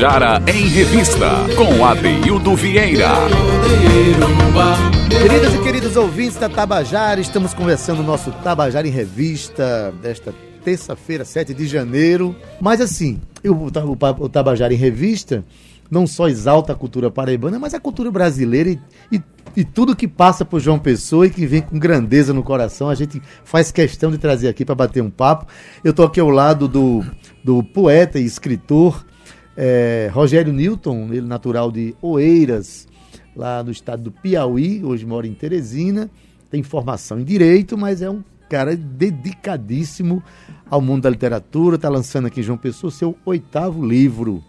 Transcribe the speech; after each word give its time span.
Tabajara 0.00 0.42
em 0.50 0.66
Revista, 0.66 1.28
com 1.54 1.84
Adeildo 1.84 2.56
Vieira. 2.56 3.10
Queridas 5.10 5.54
e 5.54 5.58
queridos 5.62 5.94
ouvintes 5.94 6.38
da 6.38 6.48
Tabajara, 6.48 7.20
estamos 7.20 7.52
conversando 7.52 8.00
o 8.00 8.02
nosso 8.02 8.32
Tabajara 8.32 8.88
em 8.88 8.90
Revista 8.90 9.92
desta 10.00 10.34
terça-feira, 10.64 11.22
7 11.22 11.52
de 11.52 11.66
janeiro. 11.66 12.34
Mas 12.58 12.80
assim, 12.80 13.20
o, 13.44 14.28
Tabajara 14.30 14.72
em 14.72 14.76
Revista 14.78 15.44
não 15.90 16.06
só 16.06 16.28
exalta 16.28 16.72
a 16.72 16.76
cultura 16.76 17.10
paraibana, 17.10 17.58
mas 17.58 17.74
a 17.74 17.80
cultura 17.80 18.10
brasileira 18.10 18.70
e, 18.70 18.80
e, 19.12 19.22
e, 19.54 19.64
tudo 19.64 19.94
que 19.94 20.08
passa 20.08 20.46
por 20.46 20.60
João 20.60 20.78
Pessoa 20.78 21.26
e 21.26 21.30
que 21.30 21.44
vem 21.44 21.60
com 21.60 21.78
grandeza 21.78 22.32
no 22.32 22.42
coração. 22.42 22.88
A 22.88 22.94
gente 22.94 23.20
faz 23.44 23.70
questão 23.70 24.10
de 24.10 24.16
trazer 24.16 24.48
aqui 24.48 24.64
para 24.64 24.74
bater 24.74 25.02
um 25.02 25.10
papo. 25.10 25.46
Eu 25.84 25.90
estou 25.90 26.06
aqui 26.06 26.20
ao 26.20 26.30
lado 26.30 26.66
do, 26.66 27.04
do 27.44 27.62
poeta 27.62 28.18
e 28.18 28.24
escritor 28.24 29.04
é, 29.62 30.08
Rogério 30.10 30.54
Newton, 30.54 31.08
ele 31.10 31.20
natural 31.20 31.70
de 31.70 31.94
Oeiras, 32.00 32.88
lá 33.36 33.62
no 33.62 33.70
estado 33.70 34.04
do 34.04 34.10
Piauí, 34.10 34.82
hoje 34.82 35.04
mora 35.04 35.26
em 35.26 35.34
Teresina, 35.34 36.10
tem 36.50 36.62
formação 36.62 37.20
em 37.20 37.24
Direito, 37.24 37.76
mas 37.76 38.00
é 38.00 38.08
um 38.08 38.24
cara 38.48 38.74
dedicadíssimo 38.74 40.22
ao 40.70 40.80
mundo 40.80 41.02
da 41.02 41.10
literatura, 41.10 41.76
está 41.76 41.90
lançando 41.90 42.26
aqui 42.26 42.42
João 42.42 42.56
Pessoa 42.56 42.90
seu 42.90 43.14
oitavo 43.22 43.86
livro 43.86 44.42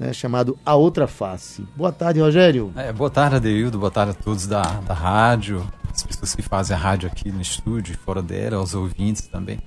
né, 0.00 0.10
chamado 0.14 0.58
A 0.64 0.74
Outra 0.74 1.06
Face. 1.06 1.62
Boa 1.76 1.92
tarde, 1.92 2.20
Rogério. 2.20 2.72
É, 2.76 2.90
boa 2.94 3.10
tarde, 3.10 3.36
Adeildo. 3.36 3.78
Boa 3.78 3.90
tarde 3.90 4.12
a 4.12 4.14
todos 4.14 4.46
da, 4.46 4.62
da 4.62 4.94
rádio, 4.94 5.66
as 5.92 6.02
pessoas 6.02 6.34
que 6.34 6.40
fazem 6.40 6.74
a 6.74 6.78
rádio 6.78 7.06
aqui 7.06 7.30
no 7.30 7.42
estúdio 7.42 7.92
e 7.92 7.96
fora 7.96 8.22
dela, 8.22 8.56
aos 8.56 8.74
ouvintes 8.74 9.26
também. 9.26 9.58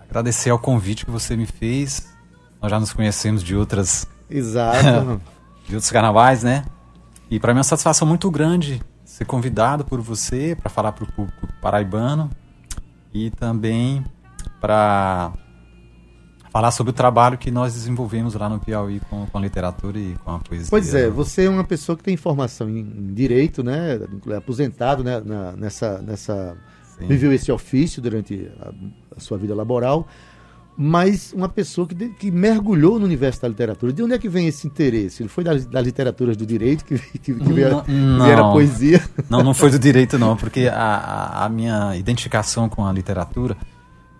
Agradecer 0.00 0.50
ao 0.50 0.60
convite 0.60 1.04
que 1.04 1.10
você 1.10 1.36
me 1.36 1.46
fez. 1.46 2.08
Nós 2.62 2.70
já 2.70 2.78
nos 2.78 2.92
conhecemos 2.92 3.42
de 3.42 3.56
outras. 3.56 4.06
Exato. 4.32 5.20
de 5.68 5.74
outros 5.74 5.90
carnavais, 5.90 6.42
né? 6.42 6.64
E 7.30 7.38
para 7.38 7.52
mim 7.52 7.58
é 7.58 7.60
uma 7.60 7.64
satisfação 7.64 8.06
muito 8.06 8.30
grande 8.30 8.82
ser 9.04 9.24
convidado 9.24 9.84
por 9.84 10.00
você 10.00 10.56
para 10.58 10.70
falar 10.70 10.92
para 10.92 11.04
o 11.04 11.12
público 11.12 11.46
paraibano 11.60 12.30
e 13.12 13.30
também 13.30 14.04
para 14.60 15.32
falar 16.50 16.70
sobre 16.70 16.90
o 16.90 16.92
trabalho 16.92 17.38
que 17.38 17.50
nós 17.50 17.72
desenvolvemos 17.72 18.34
lá 18.34 18.48
no 18.48 18.60
Piauí 18.60 19.00
com, 19.08 19.26
com 19.26 19.38
a 19.38 19.40
literatura 19.40 19.98
e 19.98 20.14
com 20.22 20.32
a 20.32 20.38
poesia. 20.38 20.68
Pois 20.68 20.94
é, 20.94 21.08
você 21.08 21.46
é 21.46 21.48
uma 21.50 21.64
pessoa 21.64 21.96
que 21.96 22.02
tem 22.02 22.16
formação 22.16 22.68
em, 22.68 22.80
em 22.80 23.14
direito, 23.14 23.62
né? 23.62 23.98
Aposentado 24.36 25.02
né? 25.02 25.20
Na, 25.24 25.52
nessa. 25.52 25.98
nessa 26.02 26.56
viveu 27.00 27.32
esse 27.32 27.50
ofício 27.50 28.00
durante 28.00 28.48
a, 28.60 28.72
a, 29.16 29.20
sua 29.20 29.36
vida 29.36 29.54
laboral, 29.54 30.06
mas 30.76 31.32
uma 31.32 31.48
pessoa 31.48 31.86
que, 31.86 31.94
que 32.10 32.30
mergulhou 32.30 32.98
no 32.98 33.04
universo 33.04 33.42
da 33.42 33.48
literatura. 33.48 33.92
De 33.92 34.02
onde 34.02 34.14
é 34.14 34.18
que 34.18 34.28
vem 34.28 34.46
esse 34.46 34.66
interesse? 34.66 35.22
Ele 35.22 35.28
foi 35.28 35.44
das, 35.44 35.66
das 35.66 35.84
literaturas 35.84 36.36
do 36.36 36.46
direito 36.46 36.84
que, 36.84 36.98
que, 36.98 37.34
que, 37.34 37.52
veio, 37.52 37.84
não, 37.86 38.24
que 38.24 38.30
era 38.30 38.42
poesia? 38.50 39.02
Não, 39.28 39.42
não 39.42 39.54
foi 39.54 39.70
do 39.70 39.78
direito, 39.78 40.18
não, 40.18 40.36
porque 40.36 40.68
a, 40.68 40.74
a, 40.74 41.44
a 41.44 41.48
minha 41.48 41.96
identificação 41.96 42.68
com 42.68 42.86
a 42.86 42.92
literatura 42.92 43.56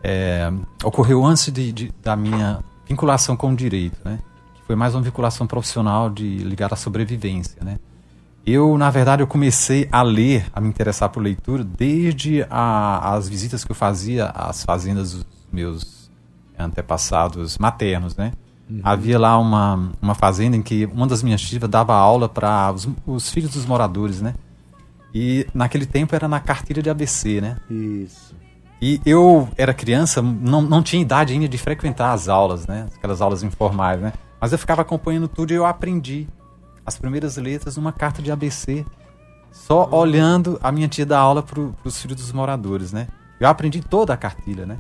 é, 0.03 0.53
ocorreu 0.85 1.25
antes 1.25 1.51
de, 1.51 1.73
de, 1.73 1.93
da 2.03 2.17
minha 2.17 2.61
vinculação 2.87 3.37
com 3.37 3.53
o 3.53 3.57
direito, 3.57 3.99
né? 4.05 4.19
Foi 4.67 4.77
mais 4.77 4.95
uma 4.95 5.03
vinculação 5.03 5.47
profissional 5.47 6.11
de 6.11 6.39
ligada 6.39 6.75
à 6.75 6.77
sobrevivência, 6.77 7.63
né? 7.63 7.79
Eu, 8.45 8.77
na 8.77 8.91
verdade, 8.91 9.23
eu 9.23 9.27
comecei 9.27 9.89
a 9.93 10.03
ler, 10.03 10.47
a 10.53 10.61
me 10.61 10.69
interessar 10.69 11.09
por 11.09 11.23
leitura 11.23 11.63
desde 11.63 12.45
a, 12.51 13.15
as 13.15 13.29
visitas 13.29 13.65
que 13.65 13.71
eu 13.71 13.77
fazia 13.77 14.27
às 14.27 14.65
fazendas 14.65 15.13
dos 15.13 15.27
meus 15.53 16.02
antepassados 16.65 17.59
maternos, 17.59 18.17
né? 18.17 18.33
Uhum. 18.71 18.81
Havia 18.83 19.19
lá 19.19 19.39
uma, 19.39 19.93
uma 20.01 20.15
fazenda 20.15 20.57
em 20.57 20.63
que 20.63 20.87
uma 20.87 21.07
das 21.07 21.23
minhas 21.23 21.41
tias 21.41 21.69
dava 21.69 21.95
aula 21.95 22.29
para 22.29 22.73
os, 22.73 22.89
os 23.07 23.31
filhos 23.31 23.51
dos 23.51 23.67
moradores, 23.67 24.21
né? 24.21 24.35
E 25.15 25.47
naquele 25.53 25.85
tempo 25.85 26.15
era 26.15 26.27
na 26.27 26.41
cartilha 26.41 26.83
de 26.83 26.89
ABC, 26.89 27.41
né? 27.41 27.59
Isso. 27.69 28.35
E 28.81 29.01
eu 29.05 29.49
era 29.57 29.73
criança, 29.73 30.21
não, 30.23 30.63
não 30.63 30.83
tinha 30.83 31.01
idade 31.01 31.33
ainda 31.33 31.49
de 31.49 31.59
frequentar 31.59 32.13
as 32.13 32.29
aulas, 32.29 32.67
né? 32.67 32.89
Aquelas 32.97 33.21
aulas 33.21 33.43
informais, 33.43 34.01
né? 34.01 34.13
Mas 34.41 34.53
eu 34.53 34.59
ficava 34.59 34.83
acompanhando 34.83 35.29
tudo 35.29 35.53
e 35.53 35.55
eu 35.55 35.65
aprendi 35.65 36.27
as 36.85 36.99
primeiras 36.99 37.37
letras 37.37 37.77
numa 37.77 37.93
carta 37.93 38.21
de 38.21 38.33
ABC, 38.33 38.85
só 39.53 39.85
uhum. 39.87 39.95
olhando 39.95 40.59
a 40.63 40.73
minha 40.73 40.89
tia 40.89 41.07
dar 41.07 41.21
aula 41.21 41.43
para 41.43 41.61
os 41.85 42.01
filhos 42.01 42.17
dos 42.17 42.33
moradores, 42.33 42.93
né? 42.93 43.07
Eu 43.39 43.49
aprendi 43.49 43.81
toda 43.81 44.15
a 44.15 44.17
cartilha, 44.17 44.67
né? 44.67 44.79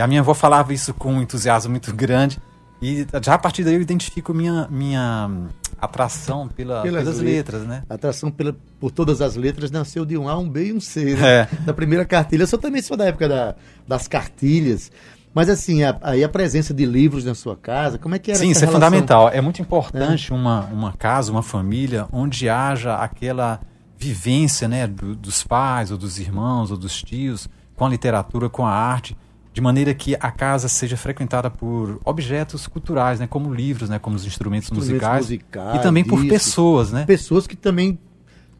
E 0.00 0.02
a 0.02 0.06
minha 0.06 0.22
avó 0.22 0.32
falava 0.32 0.72
isso 0.72 0.94
com 0.94 1.12
um 1.12 1.20
entusiasmo 1.20 1.72
muito 1.72 1.94
grande. 1.94 2.38
E 2.80 3.06
já 3.22 3.34
a 3.34 3.38
partir 3.38 3.62
daí 3.64 3.74
eu 3.74 3.82
identifico 3.82 4.32
minha, 4.32 4.66
minha 4.70 5.30
atração 5.78 6.48
pela, 6.48 6.80
pelas, 6.80 7.04
pelas 7.04 7.18
letras, 7.18 7.66
né? 7.66 7.82
atração 7.86 8.30
pela, 8.30 8.56
por 8.80 8.90
todas 8.90 9.20
as 9.20 9.36
letras 9.36 9.70
nasceu 9.70 10.06
de 10.06 10.16
um 10.16 10.26
A, 10.26 10.38
um 10.38 10.48
B 10.48 10.68
e 10.68 10.72
um 10.72 10.80
C, 10.80 11.14
né? 11.16 11.40
É. 11.40 11.48
Da 11.66 11.74
primeira 11.74 12.06
cartilha. 12.06 12.44
Eu 12.44 12.46
sou 12.46 12.58
também 12.58 12.80
sou 12.80 12.96
da 12.96 13.04
época 13.04 13.28
da, 13.28 13.54
das 13.86 14.08
cartilhas. 14.08 14.90
Mas 15.34 15.50
assim, 15.50 15.82
a, 15.82 15.94
aí 16.00 16.24
a 16.24 16.30
presença 16.30 16.72
de 16.72 16.86
livros 16.86 17.26
na 17.26 17.34
sua 17.34 17.54
casa, 17.54 17.98
como 17.98 18.14
é 18.14 18.18
que 18.18 18.30
era 18.30 18.40
Sim, 18.40 18.52
isso 18.52 18.60
relação? 18.60 18.80
é 18.80 18.82
fundamental. 18.82 19.28
É 19.28 19.42
muito 19.42 19.60
importante 19.60 20.32
é. 20.32 20.34
Uma, 20.34 20.64
uma 20.72 20.94
casa, 20.94 21.30
uma 21.30 21.42
família, 21.42 22.08
onde 22.10 22.48
haja 22.48 22.94
aquela 22.94 23.60
vivência 23.98 24.66
né, 24.66 24.86
do, 24.86 25.14
dos 25.14 25.44
pais, 25.44 25.90
ou 25.90 25.98
dos 25.98 26.18
irmãos, 26.18 26.70
ou 26.70 26.78
dos 26.78 27.02
tios, 27.02 27.46
com 27.76 27.84
a 27.84 27.88
literatura, 27.90 28.48
com 28.48 28.64
a 28.64 28.72
arte 28.72 29.14
de 29.52 29.60
maneira 29.60 29.92
que 29.92 30.14
a 30.14 30.30
casa 30.30 30.68
seja 30.68 30.96
frequentada 30.96 31.50
por 31.50 32.00
objetos 32.04 32.66
culturais, 32.66 33.18
né, 33.18 33.26
como 33.26 33.52
livros, 33.52 33.88
né, 33.88 33.98
como 33.98 34.16
os 34.16 34.24
instrumentos, 34.24 34.68
instrumentos 34.68 34.90
musicais, 34.90 35.24
musicais, 35.24 35.76
e 35.80 35.82
também 35.82 36.04
por 36.04 36.24
pessoas, 36.26 36.92
né? 36.92 37.04
Pessoas 37.04 37.46
que 37.46 37.56
também 37.56 37.98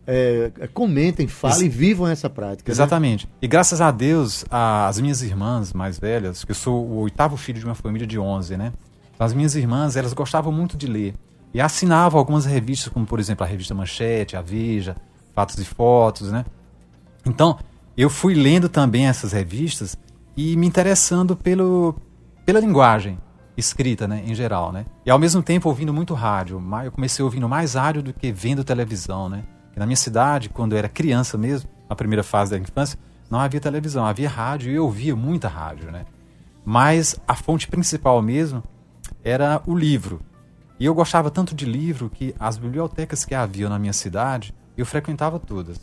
é, 0.06 0.50
comentem, 0.74 1.28
falem 1.28 1.66
e 1.66 1.68
vivam 1.68 2.08
essa 2.08 2.28
prática. 2.28 2.70
Né? 2.70 2.74
Exatamente. 2.74 3.26
Né? 3.26 3.32
E 3.42 3.46
graças 3.46 3.80
a 3.80 3.90
Deus, 3.92 4.44
as 4.50 5.00
minhas 5.00 5.22
irmãs 5.22 5.72
mais 5.72 5.98
velhas, 5.98 6.44
que 6.44 6.50
eu 6.50 6.54
sou 6.56 6.84
o 6.84 6.96
oitavo 7.02 7.36
filho 7.36 7.60
de 7.60 7.64
uma 7.64 7.76
família 7.76 8.06
de 8.06 8.18
11, 8.18 8.56
né? 8.56 8.72
Então, 9.14 9.24
as 9.24 9.32
minhas 9.32 9.54
irmãs, 9.54 9.96
elas 9.96 10.12
gostavam 10.12 10.52
muito 10.52 10.76
de 10.76 10.86
ler. 10.86 11.14
E 11.54 11.60
assinavam 11.60 12.18
algumas 12.18 12.44
revistas, 12.44 12.92
como 12.92 13.06
por 13.06 13.20
exemplo 13.20 13.44
a 13.44 13.46
revista 13.46 13.74
Manchete, 13.74 14.36
a 14.36 14.42
Veja, 14.42 14.96
Fatos 15.34 15.58
e 15.58 15.64
Fotos, 15.64 16.32
né? 16.32 16.44
Então, 17.24 17.58
eu 17.96 18.10
fui 18.10 18.34
lendo 18.34 18.68
também 18.68 19.06
essas 19.06 19.32
revistas 19.32 19.96
e 20.36 20.56
me 20.56 20.66
interessando 20.66 21.36
pelo, 21.36 21.94
pela 22.44 22.60
linguagem 22.60 23.18
escrita, 23.56 24.08
né, 24.08 24.22
em 24.26 24.34
geral, 24.34 24.72
né? 24.72 24.86
E 25.04 25.10
ao 25.10 25.18
mesmo 25.18 25.42
tempo 25.42 25.68
ouvindo 25.68 25.92
muito 25.92 26.14
rádio. 26.14 26.62
Eu 26.84 26.92
comecei 26.92 27.22
ouvindo 27.22 27.48
mais 27.48 27.74
rádio 27.74 28.02
do 28.02 28.12
que 28.12 28.32
vendo 28.32 28.64
televisão, 28.64 29.28
né? 29.28 29.44
na 29.80 29.86
minha 29.86 29.96
cidade, 29.96 30.50
quando 30.50 30.72
eu 30.72 30.78
era 30.78 30.90
criança 30.90 31.38
mesmo, 31.38 31.70
na 31.88 31.96
primeira 31.96 32.22
fase 32.22 32.50
da 32.50 32.58
infância, 32.58 32.98
não 33.30 33.40
havia 33.40 33.58
televisão, 33.58 34.04
havia 34.04 34.28
rádio 34.28 34.70
e 34.70 34.74
eu 34.74 34.84
ouvia 34.84 35.16
muita 35.16 35.48
rádio, 35.48 35.90
né? 35.90 36.04
Mas 36.62 37.16
a 37.26 37.34
fonte 37.34 37.66
principal 37.66 38.20
mesmo 38.20 38.62
era 39.24 39.62
o 39.66 39.74
livro. 39.74 40.20
E 40.78 40.84
eu 40.84 40.94
gostava 40.94 41.30
tanto 41.30 41.54
de 41.54 41.64
livro 41.64 42.10
que 42.10 42.34
as 42.38 42.58
bibliotecas 42.58 43.24
que 43.24 43.34
havia 43.34 43.70
na 43.70 43.78
minha 43.78 43.94
cidade, 43.94 44.54
eu 44.76 44.84
frequentava 44.84 45.38
todas. 45.38 45.80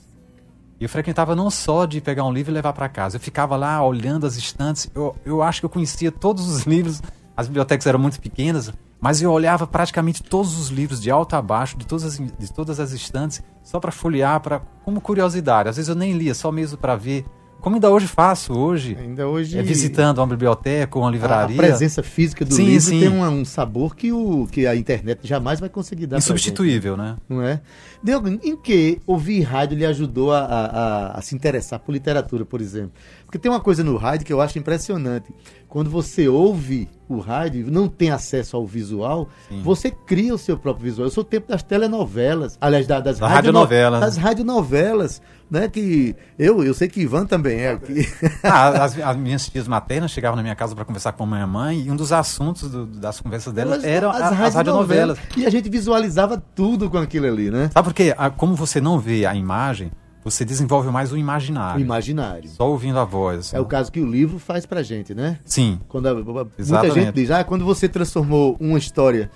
E 0.79 0.83
eu 0.83 0.89
frequentava 0.89 1.35
não 1.35 1.49
só 1.49 1.85
de 1.85 1.99
pegar 1.99 2.23
um 2.23 2.31
livro 2.31 2.51
e 2.51 2.53
levar 2.53 2.73
para 2.73 2.87
casa, 2.87 3.17
eu 3.17 3.19
ficava 3.19 3.55
lá 3.55 3.83
olhando 3.83 4.27
as 4.27 4.35
estantes. 4.37 4.89
Eu, 4.93 5.15
eu 5.25 5.41
acho 5.41 5.61
que 5.61 5.65
eu 5.65 5.69
conhecia 5.69 6.11
todos 6.11 6.47
os 6.47 6.63
livros, 6.67 7.01
as 7.35 7.47
bibliotecas 7.47 7.87
eram 7.87 7.99
muito 7.99 8.21
pequenas, 8.21 8.71
mas 8.99 9.21
eu 9.21 9.31
olhava 9.31 9.65
praticamente 9.65 10.23
todos 10.23 10.59
os 10.59 10.69
livros 10.69 11.01
de 11.01 11.09
alto 11.09 11.35
a 11.35 11.41
baixo, 11.41 11.77
de 11.77 11.85
todas 11.85 12.05
as, 12.05 12.17
de 12.17 12.53
todas 12.53 12.79
as 12.79 12.91
estantes, 12.91 13.41
só 13.63 13.79
para 13.79 13.91
folhear, 13.91 14.39
pra, 14.39 14.59
como 14.83 15.01
curiosidade. 15.01 15.69
Às 15.69 15.77
vezes 15.77 15.89
eu 15.89 15.95
nem 15.95 16.13
lia, 16.13 16.33
só 16.33 16.51
mesmo 16.51 16.77
para 16.77 16.95
ver 16.95 17.25
como 17.59 17.75
ainda 17.75 17.89
hoje 17.89 18.07
faço, 18.07 18.53
hoje. 18.53 18.95
Ainda 18.99 19.27
hoje. 19.27 19.57
É, 19.57 19.61
visitando 19.61 20.19
uma 20.19 20.27
biblioteca, 20.27 20.97
uma 20.97 21.09
livraria. 21.09 21.55
A 21.55 21.57
presença 21.57 22.03
física 22.03 22.45
do 22.45 22.53
sim, 22.53 22.65
livro 22.65 22.81
sim. 22.81 22.99
tem 22.99 23.09
um, 23.09 23.27
um, 23.27 23.45
sabor 23.45 23.95
que, 23.95 24.11
o, 24.11 24.47
que 24.51 24.67
a 24.67 24.75
internet 24.75 25.27
jamais 25.27 25.59
vai 25.59 25.69
conseguir 25.69 26.07
dar. 26.07 26.17
Insubstituível, 26.17 26.95
gente, 26.95 27.05
né? 27.05 27.17
Não 27.27 27.41
é? 27.41 27.61
Diogo, 28.03 28.27
em 28.27 28.55
que 28.55 29.01
ouvir 29.05 29.41
rádio 29.41 29.77
lhe 29.77 29.85
ajudou 29.85 30.31
a, 30.31 30.39
a, 30.39 31.17
a, 31.17 31.21
se 31.21 31.35
interessar 31.35 31.79
por 31.79 31.91
literatura, 31.91 32.45
por 32.45 32.61
exemplo? 32.61 32.91
Porque 33.27 33.37
tem 33.37 33.51
uma 33.51 33.59
coisa 33.59 33.83
no 33.83 33.97
rádio 33.97 34.25
que 34.25 34.31
eu 34.31 34.39
acho 34.39 34.57
impressionante. 34.57 35.33
Quando 35.67 35.89
você 35.89 36.29
ouve 36.29 36.89
o 37.09 37.19
rádio, 37.19 37.69
não 37.69 37.89
tem 37.89 38.09
acesso 38.09 38.55
ao 38.55 38.65
visual, 38.65 39.27
Sim. 39.49 39.61
você 39.61 39.91
cria 39.91 40.33
o 40.33 40.37
seu 40.37 40.57
próprio 40.57 40.85
visual. 40.85 41.07
Eu 41.07 41.11
sou 41.11 41.23
o 41.23 41.25
tempo 41.25 41.49
das 41.49 41.61
telenovelas, 41.61 42.57
aliás, 42.61 42.87
das, 42.87 43.03
das 43.03 43.19
da 43.19 43.27
radionovelas. 43.27 43.99
Das 43.99 44.15
radionovelas, 44.15 45.21
né? 45.51 45.67
Que 45.67 46.15
eu, 46.39 46.63
eu 46.63 46.73
sei 46.73 46.87
que 46.87 47.01
Ivan 47.01 47.25
também 47.25 47.59
é. 47.59 47.75
Que... 47.75 48.07
Ah, 48.41 48.85
as, 48.85 48.97
as, 48.97 49.17
minhas 49.17 49.49
tias 49.49 49.67
maternas 49.67 50.11
chegavam 50.11 50.37
na 50.37 50.41
minha 50.41 50.55
casa 50.55 50.73
para 50.73 50.85
conversar 50.85 51.11
com 51.11 51.25
a 51.25 51.27
minha 51.27 51.47
mãe 51.47 51.81
e 51.81 51.91
um 51.91 51.97
dos 51.97 52.13
assuntos 52.13 52.71
do, 52.71 52.85
das 52.85 53.19
conversas 53.19 53.51
delas 53.51 53.83
eram 53.83 54.09
as, 54.09 54.21
as 54.21 54.55
radionovelas. 54.55 55.17
E 55.35 55.45
a 55.45 55.49
gente 55.49 55.69
visualizava 55.69 56.41
tudo 56.55 56.89
com 56.89 56.97
aquilo 56.97 57.27
ali, 57.27 57.51
né? 57.51 57.69
Sabe 57.73 57.89
por 57.89 57.93
quê? 57.93 58.15
Como 58.37 58.55
você 58.55 58.79
não 58.79 58.97
vê 58.97 59.25
a 59.25 59.35
imagem, 59.35 59.91
você 60.29 60.43
desenvolve 60.43 60.89
mais 60.89 61.11
o 61.11 61.17
imaginário. 61.17 61.79
O 61.79 61.83
imaginário. 61.83 62.49
Só 62.49 62.69
ouvindo 62.69 62.99
a 62.99 63.05
voz. 63.05 63.53
É 63.53 63.57
né? 63.57 63.61
o 63.61 63.65
caso 63.65 63.91
que 63.91 63.99
o 63.99 64.05
livro 64.05 64.37
faz 64.39 64.65
pra 64.65 64.83
gente, 64.83 65.13
né? 65.13 65.39
Sim. 65.45 65.79
Quando 65.87 66.07
a, 66.07 66.13
muita 66.13 66.91
gente 66.91 67.11
diz, 67.13 67.31
ah, 67.31 67.43
quando 67.43 67.63
você 67.63 67.87
transformou 67.87 68.57
uma 68.59 68.77
história 68.77 69.31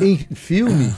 em 0.00 0.16
filme, 0.16 0.92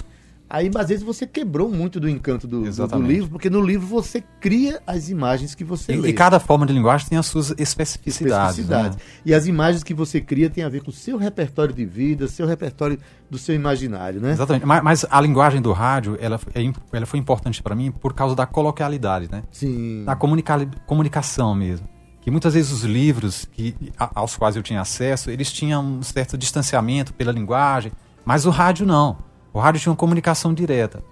aí 0.49 0.71
às 0.75 0.89
vezes 0.89 1.05
você 1.05 1.27
quebrou 1.27 1.69
muito 1.69 1.99
do 1.99 2.09
encanto 2.09 2.47
do, 2.47 2.63
do, 2.63 3.03
livro, 3.03 3.31
porque 3.31 3.51
no 3.51 3.61
livro 3.61 3.87
você 3.87 4.23
cria 4.41 4.81
as 4.87 5.09
imagens 5.09 5.55
que 5.55 5.65
você 5.65 5.93
E, 5.93 5.97
lê. 5.97 6.09
e 6.11 6.13
cada 6.13 6.39
forma 6.39 6.65
de 6.65 6.73
linguagem 6.73 7.09
tem 7.09 7.19
as 7.19 7.27
suas 7.27 7.51
especificidades. 7.59 8.59
especificidades. 8.59 8.97
né? 8.97 9.03
E 9.25 9.35
as 9.35 9.47
imagens 9.47 9.83
que 9.83 9.93
você 9.93 10.21
cria 10.21 10.49
têm 10.49 10.65
a 10.65 10.69
ver 10.69 10.83
com 10.83 10.91
o 10.91 10.95
seu 10.95 11.17
repertório 11.17 11.75
de 11.75 11.85
vida, 11.85 12.29
seu 12.29 12.47
repertório 12.47 12.99
do 13.31 13.39
seu 13.39 13.55
imaginário, 13.55 14.21
né? 14.21 14.33
Exatamente. 14.33 14.65
Mas, 14.65 14.83
mas 14.83 15.07
a 15.11 15.21
linguagem 15.21 15.61
do 15.61 15.73
rádio, 15.73 16.17
ela, 16.21 16.39
é 16.55 16.73
ela 16.93 17.07
foi 17.07 17.19
importante 17.19 17.63
para 17.63 17.75
mim 17.75 17.91
por 17.91 18.15
causa 18.15 18.35
da 18.35 18.47
coloquialidade, 18.47 19.29
né? 19.31 19.43
Sim. 19.51 20.05
Da 20.05 20.15
comunica 20.15 20.67
comunicação 20.87 21.55
mesmo. 21.55 21.89
Que 22.21 22.31
muitas 22.31 22.55
vezes 22.55 22.73
os 22.73 22.83
livros 22.83 23.49
que, 23.53 23.75
aos 23.97 24.37
quais 24.37 24.57
eu 24.57 24.63
tinha 24.63 24.81
acesso, 24.81 25.31
eles 25.31 25.53
tinham 25.53 25.85
um 25.85 26.03
certo 26.03 26.37
distanciamento 26.37 27.15
pela 27.15 27.31
linguagem, 27.31 27.93
mas 28.25 28.47
o 28.47 28.51
rádio 28.51 28.85
não. 28.85 29.26
O 29.57 29.59
rádio 29.59 29.81
tinha 29.81 29.91
uma 29.91 29.97
comunicação 29.97 30.53
direta. 30.53 31.03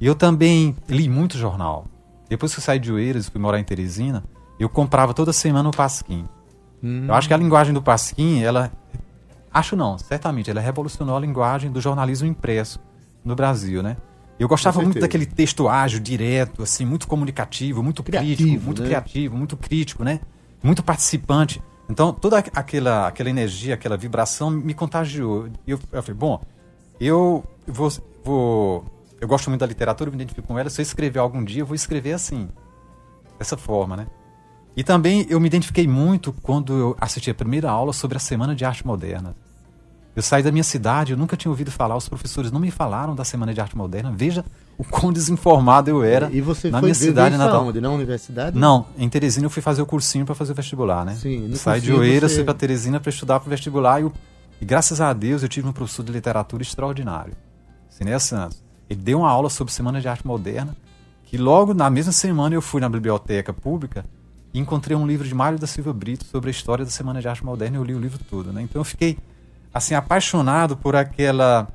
E 0.00 0.06
eu 0.06 0.14
também 0.14 0.76
li 0.88 1.08
muito 1.08 1.36
jornal. 1.36 1.86
Depois 2.28 2.52
que 2.54 2.60
eu 2.60 2.62
saí 2.62 2.78
de 2.78 2.92
Oeiras 2.92 3.26
e 3.26 3.30
fui 3.32 3.40
morar 3.40 3.58
em 3.58 3.64
Teresina, 3.64 4.22
eu 4.56 4.68
comprava 4.68 5.12
toda 5.12 5.32
semana 5.32 5.68
o 5.68 5.72
Pasquim. 5.72 6.24
Hum. 6.80 7.06
Eu 7.08 7.14
acho 7.14 7.26
que 7.26 7.34
a 7.34 7.36
linguagem 7.36 7.74
do 7.74 7.82
Pasquim, 7.82 8.40
ela. 8.40 8.70
Acho 9.52 9.74
não, 9.74 9.98
certamente, 9.98 10.48
ela 10.48 10.60
revolucionou 10.60 11.16
a 11.16 11.18
linguagem 11.18 11.72
do 11.72 11.80
jornalismo 11.80 12.28
impresso 12.28 12.78
no 13.24 13.34
Brasil, 13.34 13.82
né? 13.82 13.96
Eu 14.38 14.46
gostava 14.46 14.80
muito 14.80 15.00
daquele 15.00 15.26
texto 15.26 15.68
ágil, 15.68 15.98
direto, 15.98 16.62
assim, 16.62 16.84
muito 16.84 17.08
comunicativo, 17.08 17.82
muito 17.82 18.04
Criativo, 18.04 18.36
crítico, 18.36 18.64
muito 18.64 18.80
né? 18.82 18.86
criativo, 18.86 19.36
muito 19.36 19.56
crítico, 19.56 20.04
né? 20.04 20.20
Muito 20.62 20.84
participante. 20.84 21.60
Então, 21.90 22.12
toda 22.12 22.38
aqu- 22.38 22.52
aquela, 22.54 23.08
aquela 23.08 23.28
energia, 23.28 23.74
aquela 23.74 23.96
vibração 23.96 24.50
me 24.50 24.72
contagiou. 24.72 25.48
E 25.66 25.72
eu, 25.72 25.80
eu 25.90 26.00
falei, 26.00 26.16
bom, 26.16 26.40
eu 27.06 27.44
vou, 27.66 27.90
vou. 28.24 28.84
Eu 29.20 29.26
gosto 29.28 29.48
muito 29.50 29.60
da 29.60 29.66
literatura, 29.66 30.10
me 30.10 30.16
identifico 30.16 30.46
com 30.46 30.58
ela. 30.58 30.70
Se 30.70 30.80
eu 30.80 30.82
escrever 30.82 31.18
algum 31.18 31.42
dia, 31.44 31.62
eu 31.62 31.66
vou 31.66 31.74
escrever 31.74 32.12
assim. 32.12 32.48
Dessa 33.38 33.56
forma, 33.56 33.96
né? 33.96 34.06
E 34.76 34.84
também 34.84 35.26
eu 35.28 35.40
me 35.40 35.46
identifiquei 35.46 35.86
muito 35.88 36.32
quando 36.42 36.72
eu 36.72 36.96
assisti 37.00 37.30
a 37.30 37.34
primeira 37.34 37.70
aula 37.70 37.92
sobre 37.92 38.16
a 38.16 38.20
Semana 38.20 38.54
de 38.54 38.64
Arte 38.64 38.86
Moderna. 38.86 39.34
Eu 40.14 40.22
saí 40.22 40.42
da 40.42 40.50
minha 40.50 40.64
cidade, 40.64 41.12
eu 41.12 41.18
nunca 41.18 41.36
tinha 41.36 41.50
ouvido 41.50 41.70
falar, 41.70 41.96
os 41.96 42.08
professores 42.08 42.50
não 42.50 42.58
me 42.58 42.70
falaram 42.72 43.14
da 43.14 43.24
Semana 43.24 43.54
de 43.54 43.60
Arte 43.60 43.76
Moderna. 43.76 44.12
Veja 44.14 44.44
o 44.76 44.82
quão 44.84 45.12
desinformado 45.12 45.90
eu 45.90 46.02
era 46.02 46.28
E 46.32 46.40
você 46.40 46.70
na 46.70 46.80
minha 46.80 46.94
cidade 46.94 47.36
natal. 47.36 47.62
aonde? 47.62 47.80
Na 47.80 47.90
universidade? 47.90 48.56
Não, 48.58 48.86
em 48.96 49.08
Teresina 49.08 49.46
eu 49.46 49.50
fui 49.50 49.62
fazer 49.62 49.82
o 49.82 49.86
cursinho 49.86 50.24
para 50.26 50.34
fazer 50.34 50.52
o 50.52 50.54
vestibular, 50.56 51.04
né? 51.04 51.14
Sim, 51.14 51.46
no 51.48 51.56
Saí 51.56 51.80
de 51.80 51.92
Oeiras, 51.92 52.30
você- 52.32 52.36
fui 52.38 52.44
para 52.44 52.54
Teresina 52.54 52.98
para 53.00 53.10
estudar 53.10 53.38
para 53.40 53.46
o 53.46 53.50
vestibular 53.50 54.00
e, 54.00 54.04
eu- 54.04 54.12
e 54.60 54.64
graças 54.64 55.00
a 55.00 55.12
Deus 55.12 55.42
eu 55.42 55.48
tive 55.48 55.68
um 55.68 55.72
professor 55.72 56.02
de 56.02 56.12
literatura 56.12 56.62
extraordinário, 56.62 57.34
Cinéas 57.88 58.24
Santos. 58.24 58.62
Ele 58.88 59.00
deu 59.00 59.20
uma 59.20 59.30
aula 59.30 59.50
sobre 59.50 59.72
Semana 59.72 60.00
de 60.00 60.08
Arte 60.08 60.26
Moderna, 60.26 60.76
que 61.24 61.36
logo 61.36 61.74
na 61.74 61.90
mesma 61.90 62.12
semana 62.12 62.54
eu 62.54 62.62
fui 62.62 62.80
na 62.80 62.88
biblioteca 62.88 63.52
pública 63.52 64.04
e 64.52 64.58
encontrei 64.58 64.96
um 64.96 65.06
livro 65.06 65.26
de 65.26 65.34
Mário 65.34 65.58
da 65.58 65.66
Silva 65.66 65.92
Brito 65.92 66.24
sobre 66.24 66.48
a 66.48 66.50
história 66.50 66.84
da 66.84 66.90
Semana 66.90 67.20
de 67.20 67.28
Arte 67.28 67.44
Moderna 67.44 67.76
e 67.76 67.80
eu 67.80 67.84
li 67.84 67.94
o 67.94 68.00
livro 68.00 68.18
todo, 68.30 68.52
né? 68.52 68.62
Então 68.62 68.80
eu 68.80 68.84
fiquei 68.84 69.18
assim 69.72 69.94
apaixonado 69.94 70.76
por 70.76 70.96
aquela 70.96 71.68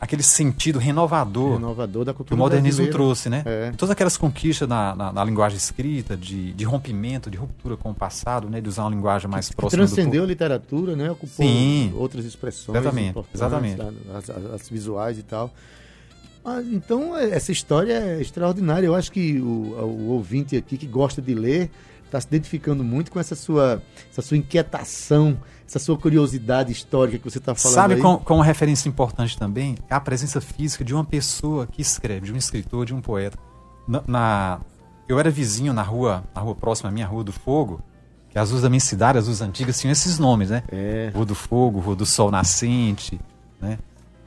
aquele 0.00 0.22
sentido 0.22 0.78
renovador 0.78 1.54
Renovador 1.54 2.04
da 2.04 2.12
que 2.12 2.18
cultura 2.18 2.34
o 2.34 2.38
modernismo 2.38 2.84
brasileira. 2.84 2.92
trouxe, 2.92 3.28
né? 3.30 3.42
É. 3.46 3.70
Todas 3.72 3.90
aquelas 3.90 4.16
conquistas 4.16 4.68
na, 4.68 4.94
na, 4.94 5.12
na 5.12 5.24
linguagem 5.24 5.56
escrita, 5.56 6.16
de, 6.16 6.52
de 6.52 6.64
rompimento, 6.64 7.30
de 7.30 7.36
ruptura 7.38 7.76
com 7.76 7.90
o 7.90 7.94
passado, 7.94 8.48
né? 8.50 8.60
De 8.60 8.68
usar 8.68 8.82
uma 8.84 8.90
linguagem 8.90 9.28
mais 9.30 9.48
Que 9.48 9.56
próxima 9.56 9.84
do 9.84 9.86
transcendeu 9.88 10.22
a 10.22 10.26
literatura, 10.26 10.94
né? 10.94 11.10
Ocupou 11.10 11.46
Sim. 11.46 11.92
outras 11.96 12.24
expressões 12.24 12.76
Exatamente, 12.78 13.18
exatamente. 13.34 13.76
tá? 13.76 13.90
As, 14.16 14.30
as- 14.30 14.54
as 14.62 14.68
visuais 14.68 15.18
e 15.18 15.22
tal. 15.22 15.50
Mas, 16.44 16.66
então, 16.72 17.16
é- 17.16 17.30
essa 17.30 17.50
história 17.50 17.92
é 17.94 18.20
extraordinária. 18.20 18.86
Eu 18.86 18.94
acho 18.94 19.10
que 19.10 19.40
o, 19.40 19.46
o 19.80 20.08
ouvinte 20.10 20.56
aqui 20.56 20.76
que 20.76 20.86
gosta 20.86 21.20
de 21.20 21.34
ler 21.34 21.70
está 22.06 22.20
se 22.20 22.26
identificando 22.26 22.82
muito 22.82 23.10
com 23.10 23.20
essa 23.20 23.34
sua, 23.34 23.82
essa 24.10 24.22
sua 24.22 24.36
inquietação, 24.36 25.38
essa 25.66 25.78
sua 25.78 25.96
curiosidade 25.98 26.72
histórica 26.72 27.18
que 27.18 27.24
você 27.30 27.38
está 27.38 27.54
falando 27.54 27.74
Sabe 27.74 27.94
aí. 27.94 28.00
com, 28.00 28.16
com 28.18 28.34
uma 28.36 28.44
referência 28.44 28.88
importante 28.88 29.38
também? 29.38 29.76
É 29.90 29.94
a 29.94 30.00
presença 30.00 30.40
física 30.40 30.84
de 30.84 30.94
uma 30.94 31.04
pessoa 31.04 31.66
que 31.66 31.82
escreve, 31.82 32.26
de 32.26 32.32
um 32.32 32.36
escritor, 32.36 32.86
de 32.86 32.94
um 32.94 33.00
poeta. 33.00 33.38
Na, 33.86 34.02
na- 34.06 34.60
eu 35.08 35.18
era 35.20 35.30
vizinho 35.30 35.72
na 35.72 35.82
rua, 35.82 36.24
na 36.34 36.40
rua 36.40 36.54
próxima 36.54 36.88
à 36.88 36.92
minha 36.92 37.06
Rua 37.06 37.22
do 37.22 37.32
Fogo, 37.32 37.80
que 38.30 38.38
as 38.38 38.50
ruas 38.50 38.62
da 38.62 38.68
minha 38.68 38.80
cidade, 38.80 39.18
as 39.18 39.26
ruas 39.26 39.40
antigas, 39.40 39.78
tinham 39.80 39.92
esses 39.92 40.18
nomes, 40.18 40.50
né? 40.50 40.62
É. 40.68 41.10
Rua 41.14 41.24
do 41.24 41.34
Fogo, 41.34 41.78
Rua 41.80 41.94
do 41.96 42.04
Sol 42.06 42.30
Nascente, 42.30 43.20
né? 43.60 43.78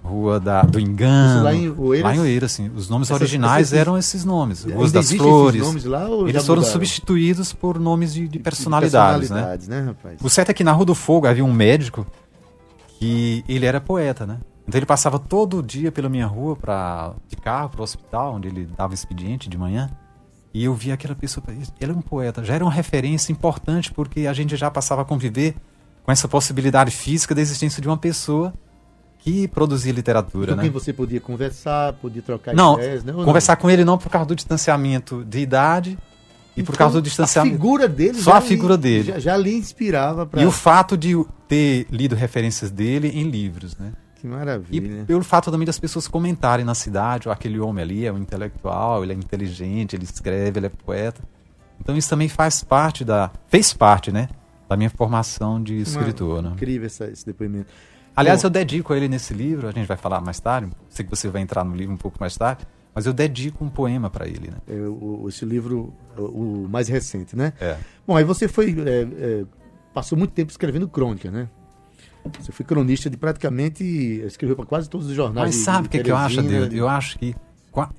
Rua 0.04 0.40
da, 0.40 0.62
do 0.64 0.80
Engano. 0.80 1.36
Isso 1.36 1.44
lá 1.44 1.54
em 1.54 1.70
Oeiras? 1.78 2.10
Lá 2.12 2.16
em 2.16 2.20
Oeiras, 2.20 2.52
sim. 2.52 2.72
Os 2.76 2.90
nomes 2.90 3.10
Essas- 3.10 3.22
originais 3.22 3.74
eram 3.74 3.98
esses 3.98 4.24
nomes. 4.26 4.64
Ruas 4.64 4.92
das 4.92 5.12
Flores. 5.12 5.62
nomes 5.62 5.84
lá 5.86 6.08
Eles 6.28 6.46
foram 6.46 6.64
substituídos 6.64 7.54
por 7.54 7.80
nomes 7.80 8.14
de, 8.14 8.22
de 8.22 8.28
De 8.30 8.40
personalidades, 8.40 9.30
né? 9.30 9.36
personalidades, 9.38 9.68
né, 9.68 9.82
rapaz? 9.82 10.18
O 10.24 10.30
certo 10.30 10.50
é 10.50 10.54
que 10.54 10.64
na 10.64 10.72
Rua 10.72 10.86
do 10.86 10.96
Fogo 10.96 11.28
havia 11.28 11.44
um 11.46 11.52
médico 11.54 12.08
que 12.98 13.44
ele 13.48 13.66
era 13.66 13.80
poeta, 13.80 14.26
né? 14.26 14.38
Então 14.68 14.78
ele 14.78 14.86
passava 14.86 15.18
todo 15.18 15.64
dia 15.64 15.92
pela 15.92 16.10
minha 16.10 16.28
rua 16.28 16.56
pra, 16.56 17.14
de 17.28 17.36
carro 17.36 17.70
para 17.70 17.82
o 17.82 17.84
hospital, 17.84 18.36
onde 18.36 18.48
ele 18.48 18.68
dava 18.78 18.94
expediente 18.94 19.50
de 19.50 19.58
manhã. 19.58 19.90
E 20.54 20.64
eu 20.64 20.74
via 20.74 20.94
aquela 20.96 21.16
pessoa, 21.16 21.44
ele 21.80 21.92
é 21.92 21.96
um 21.96 22.02
poeta, 22.02 22.44
já 22.44 22.56
era 22.56 22.64
uma 22.64 22.72
referência 22.72 23.32
importante 23.32 23.92
porque 23.92 24.28
a 24.28 24.34
gente 24.34 24.56
já 24.56 24.70
passava 24.70 25.02
a 25.04 25.06
conviver 25.06 25.56
com 26.04 26.12
essa 26.12 26.28
possibilidade 26.28 26.92
física 26.92 27.34
da 27.36 27.42
existência 27.42 27.82
de 27.82 27.88
uma 27.88 27.98
pessoa 27.98 28.54
que 29.20 29.48
produzia 29.50 29.92
literatura, 29.92 30.52
Com 30.54 30.58
né? 30.58 30.64
quem 30.64 30.72
você 30.72 30.92
podia 30.94 31.20
conversar, 31.20 31.94
podia 31.94 32.22
trocar 32.22 32.54
Não, 32.56 32.76
ideias, 32.76 33.04
né? 33.04 33.12
ou 33.12 33.20
não? 33.20 33.26
conversar 33.26 33.56
com 33.58 33.70
ele 33.70 33.84
não 33.86 33.98
por 33.98 34.10
causa 34.10 34.26
do 34.28 34.36
distanciamento 34.36 35.24
de 35.26 35.40
idade 35.40 35.98
e 36.56 36.64
por 36.64 36.74
Então, 36.74 36.76
causa 36.78 36.94
do 36.96 37.00
A 37.00 37.02
distanciamento. 37.04 37.56
figura 37.56 37.88
dele 37.88 38.22
Só 38.22 38.34
a 38.34 38.42
figura 38.42 38.76
lhe, 38.76 38.82
dele. 38.82 39.04
Já, 39.12 39.20
já 39.20 39.38
lhe 39.38 39.54
inspirava 39.54 40.26
para. 40.26 40.42
E 40.42 40.46
o 40.46 40.52
fato 40.52 40.98
de 40.98 41.14
ter 41.48 41.86
lido 41.92 42.16
referências 42.16 42.72
dele 42.72 43.10
em 43.10 43.24
livros, 43.30 43.78
né? 43.78 43.92
Que 44.16 44.28
E 44.28 44.30
maravilha. 44.30 45.04
pelo 45.06 45.24
fato 45.24 45.50
também 45.52 45.66
das 45.66 45.80
pessoas 45.80 46.08
comentarem 46.08 46.66
na 46.66 46.76
cidade, 46.76 47.30
"Ó, 47.30 47.32
aquele 47.32 47.60
homem 47.60 47.82
ali 47.84 48.06
é 48.06 48.12
um 48.12 48.18
intelectual, 48.18 49.04
ele 49.04 49.14
é 49.14 49.16
inteligente, 49.16 49.96
ele 49.96 50.04
escreve, 50.04 50.60
ele 50.60 50.66
é 50.66 50.70
poeta. 50.70 51.22
Então 51.80 51.96
isso 51.96 52.10
também 52.10 52.28
faz 52.28 52.64
parte 52.64 53.06
da. 53.06 53.32
fez 53.48 53.72
parte, 53.74 54.12
né? 54.12 54.28
Da 54.68 54.76
minha 54.78 54.90
formação 54.90 55.62
de 55.64 55.76
escritor, 55.82 56.42
né? 56.42 56.52
Incrível 56.54 56.86
essa- 56.88 57.06
esse 57.10 57.26
depoimento. 57.26 57.68
Aliás, 58.16 58.44
eu 58.44 58.50
dedico 58.50 58.92
a 58.94 58.98
ele 58.98 59.08
nesse 59.08 59.34
livro, 59.34 59.68
a 59.68 59.72
gente 59.72 59.88
vai 59.88 59.98
falar 59.98 60.20
mais 60.22 60.40
tarde, 60.40 60.70
sei 60.90 61.06
que 61.06 61.10
você 61.16 61.30
vai 61.30 61.42
entrar 61.42 61.64
no 61.64 61.76
livro 61.76 61.94
um 61.94 61.98
pouco 61.98 62.18
mais 62.20 62.36
tarde, 62.36 62.66
mas 62.94 63.06
eu 63.06 63.14
dedico 63.14 63.64
um 63.64 63.70
poema 63.70 64.10
para 64.10 64.28
ele, 64.28 64.50
né? 64.52 64.58
é, 64.68 64.74
o- 64.82 65.26
esse 65.30 65.46
livro, 65.46 65.94
o, 66.18 66.68
mais 66.70 66.88
recente, 66.90 67.36
né? 67.36 67.54
É. 67.62 67.78
Bom, 68.06 68.16
aí 68.18 68.24
você 68.24 68.48
foi. 68.48 68.76
é, 68.86 69.02
é, 69.42 69.46
passou 69.94 70.18
muito 70.18 70.32
tempo 70.32 70.52
escrevendo 70.52 70.88
crônica, 70.88 71.32
né? 71.32 71.48
Você 72.40 72.52
foi 72.52 72.66
cronista 72.66 73.10
de 73.10 73.16
praticamente. 73.16 73.84
Escreveu 74.26 74.56
para 74.56 74.66
quase 74.66 74.90
todos 74.90 75.08
os 75.08 75.14
jornais. 75.16 75.48
Mas 75.48 75.56
de- 75.56 75.62
sabe 75.64 75.88
o 75.88 75.90
que, 75.90 76.00
que 76.04 76.12
eu 76.12 76.18
acho, 76.18 76.42
Deus? 76.44 76.70
de- 76.70 76.78
Eu 76.78 76.90
acho 76.90 77.18
que. 77.18 77.34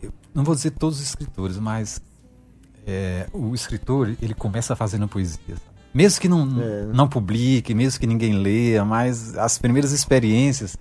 eu 0.02 0.12
não 0.34 0.44
vou 0.44 0.54
dizer 0.54 0.72
todos 0.72 0.98
os 1.00 1.04
escritores, 1.06 1.56
mas 1.58 2.02
é, 2.86 3.26
o 3.32 3.54
escritor 3.54 4.14
ele 4.20 4.34
começa 4.34 4.76
fazendo 4.76 5.08
poesia. 5.08 5.38
sabe? 5.48 5.60
Mesmo 5.92 6.20
que 6.20 6.28
não, 6.28 6.42
É. 6.60 6.86
não 6.92 7.08
publique, 7.08 7.74
mesmo 7.74 7.98
que 8.00 8.06
ninguém 8.06 8.34
leia, 8.34 8.84
mas 8.84 9.36
as 9.36 9.58
primeiras 9.58 9.90
experiências 9.92 10.76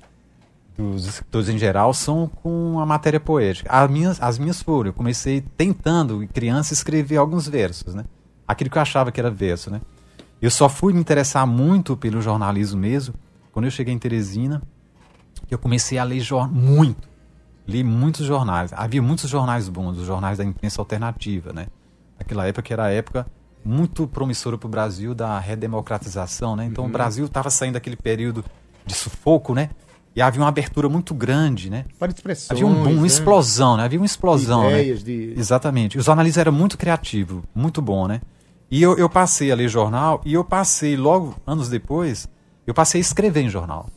dos 0.78 1.08
escritores 1.08 1.50
em 1.50 1.58
geral 1.58 1.94
são 1.94 2.28
com 2.28 2.80
a 2.80 2.86
matéria 2.86 3.20
poética. 3.20 3.70
As 3.72 3.90
minhas, 3.90 4.22
as 4.22 4.38
minhas 4.38 4.62
foram. 4.62 4.90
Eu 4.90 4.94
comecei 4.94 5.42
tentando, 5.58 6.26
criança, 6.34 6.74
escrever 6.74 7.18
alguns 7.18 7.48
versos, 7.48 7.94
né? 7.96 8.06
Aquilo 8.48 8.70
que 8.70 8.78
eu 8.78 8.82
achava 8.82 9.12
que 9.12 9.20
era 9.20 9.30
verso, 9.32 9.70
né? 9.72 9.82
Eu 10.42 10.50
só 10.50 10.70
fui 10.70 10.94
me 10.94 11.00
interessar 11.02 11.46
muito 11.46 11.98
pelo 11.98 12.22
jornalismo 12.22 12.80
mesmo 12.80 13.14
quando 13.52 13.66
eu 13.66 13.72
cheguei 13.72 13.94
em 13.94 14.00
Teresina, 14.00 14.62
que 15.48 15.54
eu 15.54 15.60
comecei 15.60 15.98
a 15.98 16.04
ler 16.04 16.22
muito. 16.52 17.10
Li 17.68 17.84
muitos 17.84 18.26
jornais. 18.26 18.72
Havia 18.74 19.02
muitos 19.02 19.30
jornais 19.30 19.68
bons, 19.68 19.98
os 19.98 20.06
jornais 20.08 20.38
da 20.38 20.46
imprensa 20.46 20.80
alternativa, 20.82 21.52
né? 21.52 21.68
Naquela 22.18 22.48
época 22.48 22.62
que 22.62 22.72
era 22.74 22.86
a 22.86 22.90
época 22.92 23.28
muito 23.70 24.08
promissora 24.08 24.58
para 24.58 24.66
o 24.66 24.70
Brasil 24.70 25.14
da 25.14 25.38
redemocratização, 25.38 26.56
né? 26.56 26.66
Então 26.66 26.86
o 26.86 26.90
Brasil 26.90 27.26
estava 27.26 27.52
saindo 27.52 27.74
daquele 27.74 27.96
período 27.96 28.44
de 28.84 28.96
sufoco, 28.96 29.54
né? 29.54 29.70
E 30.16 30.22
havia 30.22 30.42
uma 30.42 30.48
abertura 30.48 30.90
muito 30.90 31.14
grande, 31.14 31.70
né? 31.70 31.86
Para 32.00 32.12
expressões. 32.12 32.50
Havia 32.50 32.66
um 32.66 32.74
boom, 32.74 32.94
uma 32.94 33.02
né? 33.02 33.08
explosão, 33.08 33.78
né? 33.78 33.84
Havia 33.84 34.00
uma 34.00 34.08
explosão, 34.08 34.64
né? 34.64 34.82
Ideias 34.82 35.04
de. 35.04 35.36
Exatamente. 35.38 36.00
Os 36.00 36.06
jornalistas 36.06 36.42
eram 36.42 36.52
muito 36.52 36.80
criativos, 36.80 37.44
muito 37.54 37.80
bom, 37.80 38.08
né? 38.08 38.22
E 38.72 38.82
eu, 38.82 38.98
eu 38.98 39.08
passei 39.08 39.52
a 39.52 39.56
ler 39.56 39.70
jornal 39.70 40.20
e 40.26 40.34
eu 40.34 40.44
passei, 40.44 40.98
logo, 40.98 41.36
anos 41.46 41.70
depois, 41.70 42.28
eu 42.66 42.74
passei 42.74 43.00
a 43.00 43.02
escrever 43.02 43.42
em 43.42 43.50
jornal. 43.50 43.88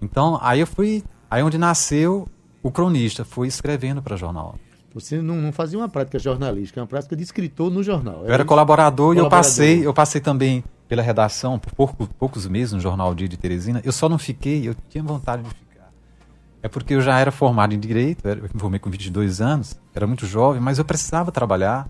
Então, 0.00 0.38
aí 0.40 0.60
eu 0.60 0.66
fui. 0.66 1.04
Aí 1.30 1.42
onde 1.42 1.58
nasceu 1.58 2.26
o 2.62 2.70
cronista, 2.70 3.24
fui 3.24 3.46
escrevendo 3.46 4.00
para 4.00 4.16
jornal. 4.16 4.56
Você 4.96 5.20
não, 5.20 5.36
não 5.36 5.52
fazia 5.52 5.78
uma 5.78 5.90
prática 5.90 6.18
jornalística, 6.18 6.80
é 6.80 6.82
uma 6.82 6.86
prática 6.86 7.14
de 7.14 7.22
escritor 7.22 7.70
no 7.70 7.82
jornal. 7.82 8.24
Eu 8.24 8.32
era 8.32 8.46
colaborador, 8.46 9.14
e 9.14 9.18
eu 9.18 9.28
passei, 9.28 9.86
eu 9.86 9.92
passei 9.92 10.22
também 10.22 10.64
pela 10.88 11.02
redação 11.02 11.58
por 11.58 11.70
pouco- 11.74 12.06
poucos 12.18 12.46
meses 12.46 12.72
no 12.72 12.80
Jornal 12.80 13.14
Dia 13.14 13.28
de 13.28 13.36
Teresina. 13.36 13.82
Eu 13.84 13.92
só 13.92 14.08
não 14.08 14.16
fiquei, 14.16 14.66
eu 14.66 14.74
tinha 14.88 15.04
vontade 15.04 15.42
de 15.42 15.50
ficar. 15.50 15.90
é 16.62 16.68
porque 16.68 16.94
eu 16.94 17.02
já 17.02 17.18
era 17.20 17.30
formado 17.30 17.74
em 17.74 17.78
Direito, 17.78 18.26
eu 18.26 18.36
me 18.54 18.58
formei 18.58 18.80
com 18.80 18.88
22 18.88 19.38
anos, 19.42 19.78
era 19.94 20.06
muito 20.06 20.24
jovem, 20.26 20.62
mas 20.62 20.78
eu 20.78 20.84
precisava 20.84 21.30
trabalhar, 21.30 21.86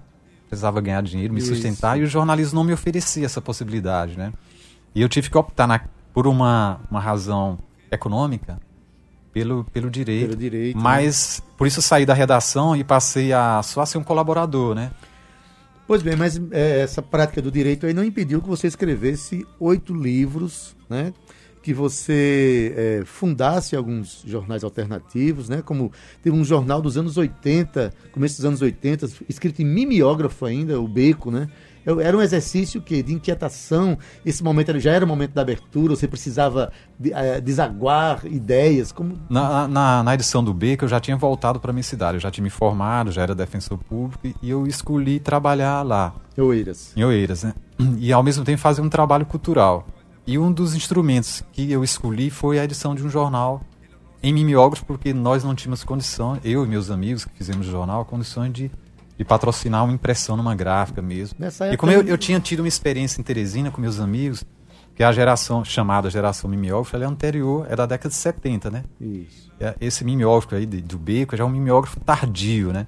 precisava 0.49 0.81
ganhar 0.81 1.01
dinheiro, 1.03 1.33
me 1.33 1.39
Isso. 1.39 1.55
sustentar, 1.55 1.97
e 2.01 2.03
o 2.03 2.07
jornalismo 2.09 2.57
não 2.59 2.65
me 2.65 2.73
oferecia 2.73 3.25
essa 3.25 3.41
possibilidade, 3.41 4.19
né? 4.19 4.33
E 4.95 5.01
eu 5.01 5.09
tive 5.09 5.31
que 5.31 5.39
optar 5.39 5.69
na- 5.69 5.81
por 6.13 6.27
uma, 6.27 6.81
uma 6.91 6.99
razão 7.01 7.57
econômica 7.89 8.59
pelo, 9.37 9.65
pelo 9.65 9.91
direito. 9.91 10.29
Pelo 10.29 10.37
direito, 10.37 10.77
né? 10.77 10.83
Mas, 10.83 11.43
por 11.59 11.67
isso 11.67 11.83
saí 11.83 12.07
da 12.07 12.15
redação 12.15 12.75
e 12.75 12.83
passei 12.83 13.35
a 13.35 13.63
só 13.63 13.83
a 13.83 13.87
ser 13.87 13.99
um 13.99 14.03
colaborador, 14.03 14.75
né? 14.75 14.91
Pois 15.87 16.03
bem, 16.03 16.17
mas 16.17 16.41
é, 16.53 16.81
essa 16.81 17.03
prática 17.03 17.43
do 17.43 17.51
direito 17.51 17.85
aí 17.85 17.93
não 17.93 18.03
impediu 18.03 18.41
que 18.41 18.49
você 18.49 18.67
escrevesse 18.67 19.47
oito 19.61 19.95
livros, 19.95 20.75
né? 20.89 21.13
Que 21.63 21.75
você 21.75 22.73
é, 22.75 23.03
fundasse 23.05 23.77
alguns 23.77 24.23
jornais 24.27 24.65
alternativos, 24.65 25.51
né? 25.51 25.61
Como 25.61 25.93
teve 26.23 26.35
um 26.35 26.43
jornal 26.43 26.81
dos 26.81 26.97
anos 26.97 27.19
80, 27.19 27.93
começo 28.13 28.37
dos 28.37 28.45
anos 28.47 28.63
80, 28.63 29.07
escrito 29.29 29.61
em 29.61 29.67
mimeógrafo 29.67 30.47
ainda, 30.47 30.81
o 30.81 30.89
Beco, 30.89 31.31
né? 31.31 31.47
Eu- 31.87 32.01
Era 32.01 32.17
um 32.17 32.21
exercício 32.21 32.83
que 32.83 33.03
de 33.03 33.15
inquietação. 33.15 33.97
Esse 34.25 34.43
momento 34.43 34.79
já 34.81 34.91
era 34.93 35.05
o 35.05 35.09
momento 35.09 35.33
da 35.33 35.43
abertura. 35.43 35.95
Você 35.95 36.09
precisava 36.09 36.71
de- 36.99 37.13
eh, 37.13 37.41
desaguar 37.41 38.27
ideias. 38.27 38.91
Como 38.93 39.17
Na, 39.31 39.69
na, 39.69 40.03
na 40.03 40.15
edição 40.15 40.43
do 40.43 40.53
B, 40.53 40.77
que 40.77 40.85
eu 40.85 40.89
já 40.89 40.99
tinha 40.99 41.17
voltado 41.17 41.61
para 41.61 41.73
minha 41.73 41.83
cidade, 41.85 42.17
eu 42.17 42.21
já 42.21 42.31
tinha 42.31 42.43
me 42.45 42.51
formado, 42.51 43.11
já 43.13 43.23
era 43.23 43.35
defensor 43.35 43.79
público, 43.79 44.27
e 44.43 44.51
eu 44.51 44.67
escolhi 44.67 45.21
trabalhar 45.21 45.83
lá. 45.83 46.13
Oeiras. 46.37 46.93
em 46.97 47.05
Oeiras, 47.05 47.45
né? 47.45 47.55
E 47.99 48.13
ao 48.13 48.23
mesmo 48.23 48.45
tempo 48.45 48.59
fazer 48.61 48.83
um 48.83 48.89
trabalho 48.89 49.25
cultural. 49.25 49.87
E 50.27 50.37
um 50.39 50.51
dos 50.51 50.75
instrumentos 50.75 51.43
que 51.53 51.71
eu 51.71 51.85
escolhi 51.85 52.31
foi 52.31 52.59
a 52.59 52.65
edição 52.65 52.95
de 52.97 53.03
um 53.05 53.09
jornal 53.09 53.61
em 54.23 54.33
mimeógrafo, 54.33 54.85
porque 54.85 55.15
nós 55.15 55.45
não 55.45 55.55
tínhamos 55.55 55.85
condição, 55.85 56.37
eu 56.43 56.65
e 56.65 56.69
meus 56.69 56.91
amigos 56.91 57.25
que 57.25 57.31
fizemos 57.37 57.69
o 57.69 57.71
jornal, 57.71 58.05
condições 58.05 58.53
de, 58.53 58.71
de 59.19 59.25
patrocinar 59.25 59.85
uma 59.85 59.93
impressão 59.93 60.37
numa 60.37 60.55
gráfica 60.55 61.01
mesmo. 61.01 61.37
Nessa 61.39 61.65
E 61.65 61.69
época 61.69 61.79
como 61.81 61.93
eu, 61.93 62.03
eu 62.03 62.19
tinha 62.19 62.39
tido 62.41 62.61
uma 62.61 62.69
experiência 62.69 63.21
em 63.21 63.25
Teresina 63.25 63.71
com 63.71 63.81
meus 63.81 63.99
amigos, 63.99 64.45
que 64.95 65.03
a 65.03 65.13
geração 65.13 65.65
chamada 65.65 66.09
geração 66.11 66.49
mimeógrafo, 66.49 66.97
ela 66.97 67.05
é 67.05 67.09
anterior, 67.09 67.67
é 67.69 67.77
da 67.77 67.87
década 67.87 68.09
de 68.11 68.15
70, 68.15 68.71
né? 68.71 68.85
Isso. 69.01 69.51
É, 69.61 69.75
Esse 69.81 70.05
mimeógrafo 70.05 70.55
aí 70.55 70.67
de- 70.67 70.81
do 70.83 70.99
Beco 70.99 71.37
já 71.37 71.45
é 71.45 71.47
um 71.47 71.51
mimeógrafo 71.51 71.99
tardio, 72.01 72.73
né? 72.73 72.87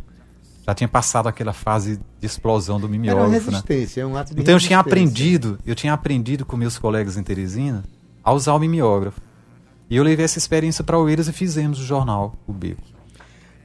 Já 0.67 0.75
tinha 0.75 0.89
passado 0.89 1.29
aquela 1.29 1.55
fase 1.55 1.99
de 2.21 2.27
explosão 2.27 2.79
do 2.79 2.85
Era 2.87 2.93
uma 2.95 2.99
mimeógrafo, 3.01 3.51
né? 3.51 3.57
resistência, 3.57 4.03
é 4.03 4.07
um 4.07 4.17
ato 4.17 4.35
de 4.35 4.41
Então 4.43 4.53
eu 4.55 4.61
tinha 4.61 4.79
aprendido, 4.79 5.59
eu 5.67 5.75
tinha 5.75 5.95
aprendido 5.95 6.45
com 6.45 6.59
meus 6.59 6.79
colegas 6.79 7.17
em 7.17 7.23
Teresina 7.23 7.85
a 8.23 8.33
usar 8.33 8.53
o 8.53 8.59
mimeógrafo. 8.59 9.19
E 9.89 9.97
eu 9.97 10.05
levei 10.05 10.27
essa 10.27 10.37
experiência 10.37 10.85
para 10.85 10.99
Oeiras 10.99 11.27
e 11.29 11.33
fizemos 11.33 11.81
o 11.81 11.85
jornal, 11.85 12.35
o 12.47 12.53
Beco. 12.53 12.83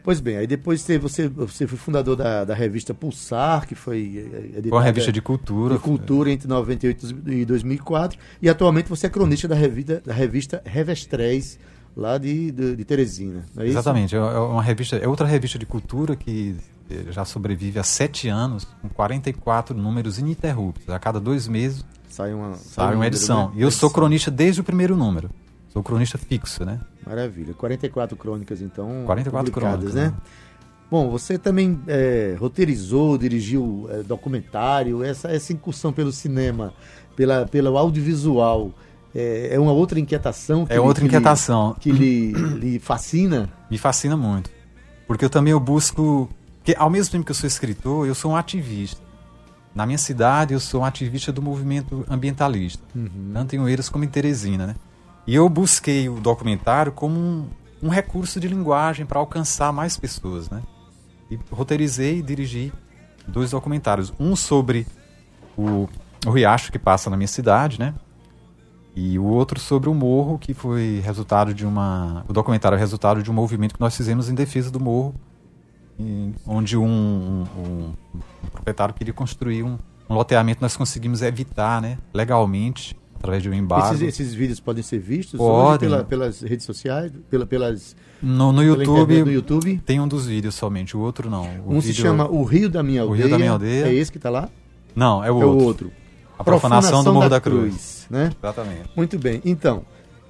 Pois 0.04 0.20
bem, 0.20 0.38
aí 0.38 0.46
depois 0.46 0.82
você, 0.82 1.00
você, 1.00 1.66
foi 1.66 1.78
fundador 1.78 2.16
da, 2.18 2.44
da 2.44 2.54
revista 2.54 2.94
Pulsar, 2.94 3.66
que 3.66 3.74
foi 3.74 4.30
eh, 4.34 4.38
editada 4.58 4.70
Foi 4.70 4.78
uma 4.78 4.84
revista 4.84 5.12
de 5.12 5.22
cultura. 5.22 5.76
de 5.76 5.80
cultura 5.80 6.30
entre 6.30 6.48
98 6.48 7.16
e 7.28 7.46
2004, 7.46 8.20
e 8.42 8.50
atualmente 8.50 8.90
você 8.90 9.08
é 9.08 9.10
cronista 9.10 9.48
da 9.48 9.56
revista, 9.56 10.02
da 10.06 10.14
revista 10.14 10.62
Revestréis, 10.66 11.58
lá 11.96 12.18
de, 12.18 12.52
de, 12.52 12.76
de 12.76 12.84
Teresina. 12.84 13.46
é? 13.58 13.66
Exatamente, 13.66 14.14
é 14.14 14.20
é 14.20 14.22
uma 14.22 14.62
revista, 14.62 14.98
é 14.98 15.08
outra 15.08 15.26
revista 15.26 15.58
de 15.58 15.66
cultura 15.66 16.18
que 16.18 16.56
eh, 16.90 17.06
já 17.12 17.24
sobrevive 17.24 17.80
há 17.80 17.84
sete 17.84 18.28
anos, 18.28 18.68
com 18.82 18.90
44 18.90 19.76
números 19.76 20.20
ininterruptos. 20.20 20.90
A 20.90 21.00
cada 21.00 21.20
dois 21.20 21.48
meses 21.48 21.86
Sai 22.14 22.32
uma, 22.32 22.54
sai 22.56 22.94
um 22.94 22.98
uma 22.98 23.08
edição. 23.08 23.48
né? 23.50 23.54
E 23.56 23.62
eu 23.64 23.72
sou 23.72 23.90
cronista 23.90 24.30
desde 24.30 24.62
o 24.62 24.64
primeiro 24.64 24.96
número. 24.96 25.32
Sou 25.74 25.82
cronista 25.82 26.18
fixo, 26.20 26.64
né? 26.64 26.80
Maravilha. 27.06 27.54
44 27.56 28.16
crônicas, 28.16 28.62
então. 28.62 29.04
44 29.08 29.52
publicadas, 29.52 29.92
crônicas, 29.92 29.96
né? 29.96 30.08
né? 30.10 30.14
Bom, 30.90 31.10
você 31.10 31.40
também 31.40 31.80
é, 31.88 32.36
roteirizou, 32.40 33.18
dirigiu 33.18 33.88
é, 33.90 34.04
documentário, 34.04 35.04
essa, 35.04 35.30
essa 35.32 35.52
incursão 35.52 35.92
pelo 35.92 36.12
cinema, 36.12 36.72
pela, 37.16 37.48
pelo 37.48 37.76
audiovisual, 37.76 38.72
é, 39.16 39.50
é 39.56 39.60
uma 39.60 39.72
outra 39.72 40.00
inquietação. 40.00 40.68
que 40.68 40.74
É 40.74 40.80
outra 40.80 41.02
que 41.04 41.10
lhe- 41.10 41.16
inquietação. 41.16 41.76
que 41.80 41.92
lhe, 41.92 42.32
lhe 42.34 42.80
fascina. 42.80 43.50
Me 43.72 43.80
fascina 43.80 44.16
muito. 44.16 44.52
Porque 45.08 45.26
eu 45.26 45.30
também 45.30 45.52
eu 45.52 45.60
busco. 45.60 46.30
Porque 46.60 46.76
ao 46.80 46.90
mesmo 46.90 47.12
tempo 47.12 47.26
que 47.26 47.32
eu 47.32 47.36
sou 47.36 47.48
escritor, 47.48 48.08
eu 48.08 48.14
sou 48.14 48.32
um 48.32 48.36
ativista. 48.36 49.02
Na 49.74 49.88
minha 49.88 49.98
cidade, 49.98 50.54
eu 50.54 50.60
sou 50.60 50.82
um 50.82 50.86
ativista 50.86 51.32
do 51.32 51.42
movimento 51.42 52.06
ambientalista, 52.08 52.84
tanto 53.34 53.56
em 53.56 53.60
Oeiras 53.60 53.90
como 53.90 54.04
em 54.04 54.08
Teresina, 54.08 54.68
né? 54.68 54.76
E 55.26 55.36
eu 55.36 55.48
busquei 55.48 56.10
o 56.10 56.20
documentário 56.20 56.92
como 56.92 57.18
um, 57.20 57.48
um 57.82 57.90
recurso 57.90 58.40
de 58.40 58.48
linguagem 58.48 59.06
para 59.06 59.20
alcançar 59.20 59.72
mais 59.72 59.98
pessoas, 59.98 60.50
né? 60.50 60.62
E 61.32 61.40
roteirizei 61.52 62.20
e 62.20 62.22
dirigi 62.22 62.74
dois 63.28 63.52
documentários. 63.52 64.14
Um 64.20 64.36
sobre 64.36 64.86
o, 65.58 65.88
o 66.26 66.30
riacho 66.32 66.72
que 66.72 66.80
passa 66.80 67.10
na 67.10 67.16
minha 67.18 67.28
cidade, 67.28 67.80
né? 67.80 67.94
E 68.96 69.18
o 69.18 69.24
outro 69.24 69.60
sobre 69.60 69.90
o 69.90 69.94
morro, 69.94 70.38
que 70.38 70.54
foi 70.54 71.02
resultado 71.04 71.54
de 71.54 71.66
uma. 71.66 72.24
O 72.28 72.34
documentário 72.34 72.76
é 72.76 72.80
resultado 72.80 73.24
de 73.24 73.32
um 73.32 73.34
movimento 73.34 73.74
que 73.74 73.82
nós 73.82 73.96
fizemos 73.98 74.30
em 74.30 74.36
defesa 74.36 74.70
do 74.70 74.80
morro, 74.80 75.16
onde 76.46 76.78
um, 76.78 76.84
um- 76.86 77.46
um- 77.58 77.94
um 78.44 78.48
proprietário 78.52 78.94
queria 78.94 79.14
construir 79.14 79.64
um, 79.64 79.80
um 80.10 80.14
loteamento, 80.14 80.62
nós 80.62 80.76
conseguimos 80.78 81.22
evitar, 81.24 81.82
né, 81.82 81.98
legalmente, 82.14 82.96
através 83.24 83.42
de 83.42 83.50
um 83.50 83.54
embargo. 83.54 83.96
Esses, 83.96 84.02
esses 84.20 84.34
vídeos 84.34 84.60
podem 84.60 84.84
ser 84.84 85.00
vistos 85.00 85.38
Podem. 85.38 85.90
pela- 85.90 86.04
pelas 86.04 86.42
redes 86.42 86.66
sociais, 86.66 87.10
pela, 87.30 87.46
pelas, 87.46 87.96
No, 88.22 88.52
no 88.52 88.60
pela 88.62 88.84
YouTube, 88.84 89.14
YouTube. 89.32 89.82
tem 89.86 90.00
um 90.02 90.08
dos 90.08 90.26
vídeos 90.28 90.56
somente, 90.56 90.96
o 90.98 91.00
outro 91.00 91.30
não. 91.30 91.48
O 91.66 91.76
Um 91.76 91.82
se 91.82 91.88
vídeo- 91.88 92.02
chama 92.02 92.28
O 92.30 92.44
Rio 92.44 92.70
da 92.70 92.84
Minha 92.84 93.04
O 93.06 93.08
Aldeia. 93.08 93.24
Rio 93.24 93.32
da 93.32 93.38
Minha 93.40 93.52
Aldeia. 93.52 93.86
É 93.88 93.94
esse 93.94 94.12
que 94.12 94.18
está 94.18 94.30
lá? 94.30 94.50
Não, 94.94 95.24
é 95.24 95.32
o 95.32 95.42
é 95.42 95.46
outro. 95.46 95.60
o 95.60 95.64
outro. 95.64 95.92
A 96.38 96.44
profanação, 96.44 97.04
do 97.04 97.14
Morro 97.14 97.30
da, 97.30 97.40
Cruz. 97.40 98.06
né? 98.10 98.30
Exatamente. 98.38 98.90
Muito 98.96 99.18
bem. 99.18 99.42
Então, 99.46 99.86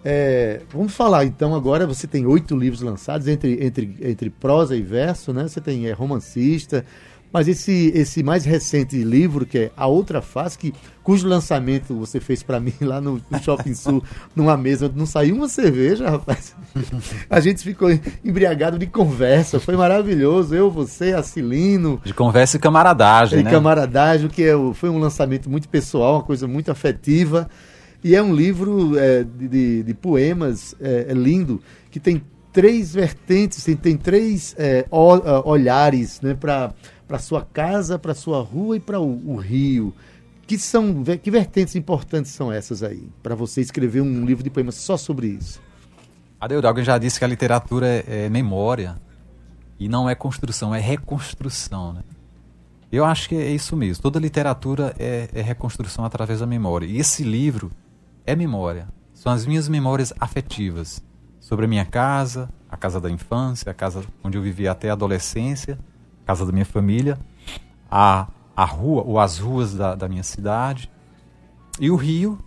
é, 0.06 0.62
vamos 0.72 0.94
falar 0.94 1.26
então 1.26 1.56
agora. 1.56 1.88
Você 1.88 2.06
tem 2.06 2.26
oito 2.28 2.56
livros 2.56 2.82
lançados 2.82 3.28
entre, 3.28 3.66
entre, 3.66 3.98
entre 4.02 4.30
prosa 4.30 4.76
e 4.76 4.82
verso, 4.84 5.34
né? 5.34 5.48
Você 5.48 5.60
tem 5.60 5.88
é, 5.88 5.94
romancista, 5.94 6.86
mas 7.34 7.48
esse, 7.48 7.92
esse 7.96 8.22
mais 8.22 8.46
recente 8.46 8.96
livro 9.04 9.44
que 9.44 9.58
é 9.58 9.72
A 9.76 9.88
Outra 9.88 10.22
Face, 10.22 10.56
que, 10.56 10.72
cujo 11.02 11.28
lançamento 11.28 11.96
você 11.96 12.20
fez 12.20 12.44
para 12.44 12.60
mim 12.60 12.76
lá 12.80 13.02
no, 13.02 13.20
no 13.28 13.44
Shopping 13.44 13.74
Sul, 13.74 14.04
numa 14.36 14.56
mesa 14.56 14.86
onde 14.86 14.96
não 14.96 15.08
saiu 15.08 15.36
uma 15.36 15.50
cerveja, 15.50 16.12
rapaz. 16.12 16.56
A 17.28 17.40
gente 17.40 17.64
ficou 17.64 17.90
embriagado 18.24 18.78
de 18.78 18.86
conversa, 18.86 19.60
foi 19.60 19.76
maravilhoso. 19.76 20.54
Eu, 20.54 20.70
você, 20.70 21.14
Acilino, 21.14 22.00
De 22.06 22.14
conversa 22.14 22.58
e 22.58 22.60
camaradagem, 22.60 23.40
e 23.40 23.44
né? 23.44 23.50
camaradagem, 23.50 24.30
que 24.30 24.44
é, 24.44 24.54
foi 24.76 24.90
um 24.90 25.00
lançamento 25.00 25.50
muito 25.50 25.68
pessoal, 25.68 26.18
uma 26.18 26.24
coisa 26.24 26.48
muito 26.48 26.70
afetiva. 26.70 27.50
E 28.04 28.16
é 28.16 28.22
um 28.22 28.36
livro 28.36 29.00
é, 29.00 29.24
de, 29.24 29.82
de- 29.82 29.94
poemas 29.96 30.76
é, 30.80 31.08
é 31.10 31.14
lindo, 31.14 31.62
que 31.90 32.00
tem 32.00 32.22
três 32.52 32.94
vertentes, 32.94 33.64
tem, 33.64 33.76
tem 33.76 33.98
três 33.98 34.54
é, 34.58 34.86
ah, 34.92 35.42
olhares 35.44 36.22
né, 36.22 36.36
para 36.40 36.72
a 37.18 37.20
sua 37.20 37.42
casa, 37.42 37.98
para 38.00 38.14
sua 38.14 38.42
rua 38.42 38.78
e 38.78 38.80
para 38.80 39.00
o, 39.00 39.34
o 39.34 39.36
rio. 39.36 39.94
Que, 40.46 40.58
são, 40.58 41.04
que 41.04 41.32
vertentes 41.32 41.76
importantes 41.76 42.32
são 42.32 42.52
essas 42.52 42.84
aí, 42.84 43.08
para 43.22 43.34
você 43.34 43.62
escrever 43.62 44.02
um 44.02 44.26
livro 44.26 44.44
de 44.44 44.50
poemas 44.50 44.76
só 44.76 44.98
sobre 44.98 45.28
isso? 45.28 45.62
Adeudo, 46.40 46.68
alguém 46.68 46.84
já 46.84 46.98
disse 46.98 47.18
que 47.18 47.24
a 47.24 47.28
literatura 47.28 47.88
é, 47.88 48.26
é 48.26 48.30
memória 48.30 49.02
e 49.80 49.88
não 49.88 50.10
é 50.10 50.16
construção, 50.16 50.76
é 50.76 50.80
reconstrução, 50.80 51.94
né? 51.94 52.04
Eu 52.92 53.06
acho 53.06 53.28
que 53.28 53.36
é 53.36 53.50
isso 53.50 53.76
mesmo. 53.76 54.04
Toda 54.04 54.20
literatura 54.20 54.94
é, 55.00 55.28
é 55.34 55.42
reconstrução 55.42 56.06
através 56.06 56.42
da 56.42 56.46
memória. 56.46 56.86
E 56.86 57.00
esse 57.00 57.24
livro 57.24 57.72
é 58.24 58.36
memória. 58.36 58.88
São 59.14 59.32
as 59.32 59.48
minhas 59.48 59.68
memórias 59.68 60.14
afetivas 60.20 61.02
sobre 61.40 61.66
a 61.66 61.68
minha 61.68 61.86
casa, 61.86 62.50
a 62.70 62.78
casa 62.78 63.02
da 63.02 63.10
infância, 63.10 63.72
a 63.72 63.74
casa 63.74 64.04
onde 64.24 64.38
eu 64.38 64.42
vivi 64.42 64.68
até 64.68 64.90
a 64.90 64.94
adolescência, 64.94 65.80
casa 66.26 66.46
da 66.46 66.52
minha 66.52 66.66
família, 66.66 67.18
a, 67.90 68.28
a 68.56 68.66
rua 68.66 69.04
ou 69.06 69.20
as 69.20 69.38
ruas 69.40 69.74
da, 69.76 69.96
da 69.96 70.08
minha 70.08 70.24
cidade 70.24 70.90
e 71.80 71.90
o 71.90 71.96
rio, 71.96 72.40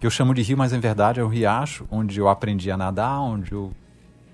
que 0.00 0.06
eu 0.06 0.10
chamo 0.10 0.32
de 0.34 0.42
rio, 0.42 0.56
mas 0.56 0.72
em 0.72 0.80
verdade 0.80 1.20
é 1.20 1.24
o 1.24 1.28
riacho, 1.28 1.86
onde 1.90 2.18
eu 2.20 2.28
aprendi 2.28 2.70
a 2.70 2.76
nadar, 2.76 3.20
onde 3.20 3.52
eu, 3.52 3.72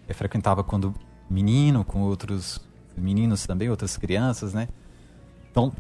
eu 0.09 0.15
frequentava 0.15 0.63
quando 0.63 0.95
menino, 1.29 1.85
com 1.85 2.03
outros 2.03 2.61
meninos 2.97 3.47
também, 3.47 3.71
outras 3.71 3.97
crianças, 3.97 4.53
né? 4.53 4.69
Então, 5.51 5.73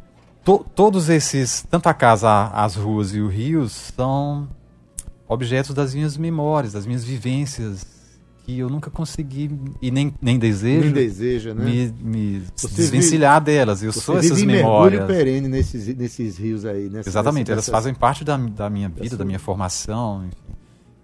to- 0.42 0.64
todos 0.74 1.08
esses, 1.08 1.62
tanto 1.70 1.88
a 1.88 1.94
casa, 1.94 2.46
as 2.48 2.74
ruas 2.76 3.14
e 3.14 3.20
o 3.20 3.28
rio, 3.28 3.68
são 3.68 4.48
objetos 5.28 5.74
das 5.74 5.94
minhas 5.94 6.16
memórias, 6.16 6.72
das 6.72 6.86
minhas 6.86 7.04
vivências, 7.04 7.93
que 8.44 8.58
eu 8.58 8.68
nunca 8.68 8.90
consegui 8.90 9.50
e 9.80 9.90
nem, 9.90 10.14
nem 10.20 10.38
desejo 10.38 10.84
Nem 10.84 10.92
deseja, 10.92 11.54
né? 11.54 11.64
me, 11.64 11.86
me 12.00 12.42
desvencilhar 12.74 13.40
delas. 13.42 13.82
Eu 13.82 13.90
sou 13.92 14.16
vive 14.16 14.26
essas 14.26 14.42
em 14.42 14.46
memórias. 14.46 15.06
perene 15.06 15.48
nesses, 15.48 15.96
nesses 15.96 16.36
rios 16.36 16.64
aí. 16.66 16.90
Nessa, 16.90 17.08
Exatamente, 17.08 17.48
nessa- 17.48 17.52
elas 17.52 17.64
nessas- 17.66 17.72
fazem 17.72 17.94
parte 17.94 18.22
da, 18.22 18.36
da 18.36 18.68
minha 18.68 18.88
vida, 18.90 19.16
da 19.16 19.24
minha 19.24 19.38
formação. 19.38 20.26
enfim. 20.26 20.36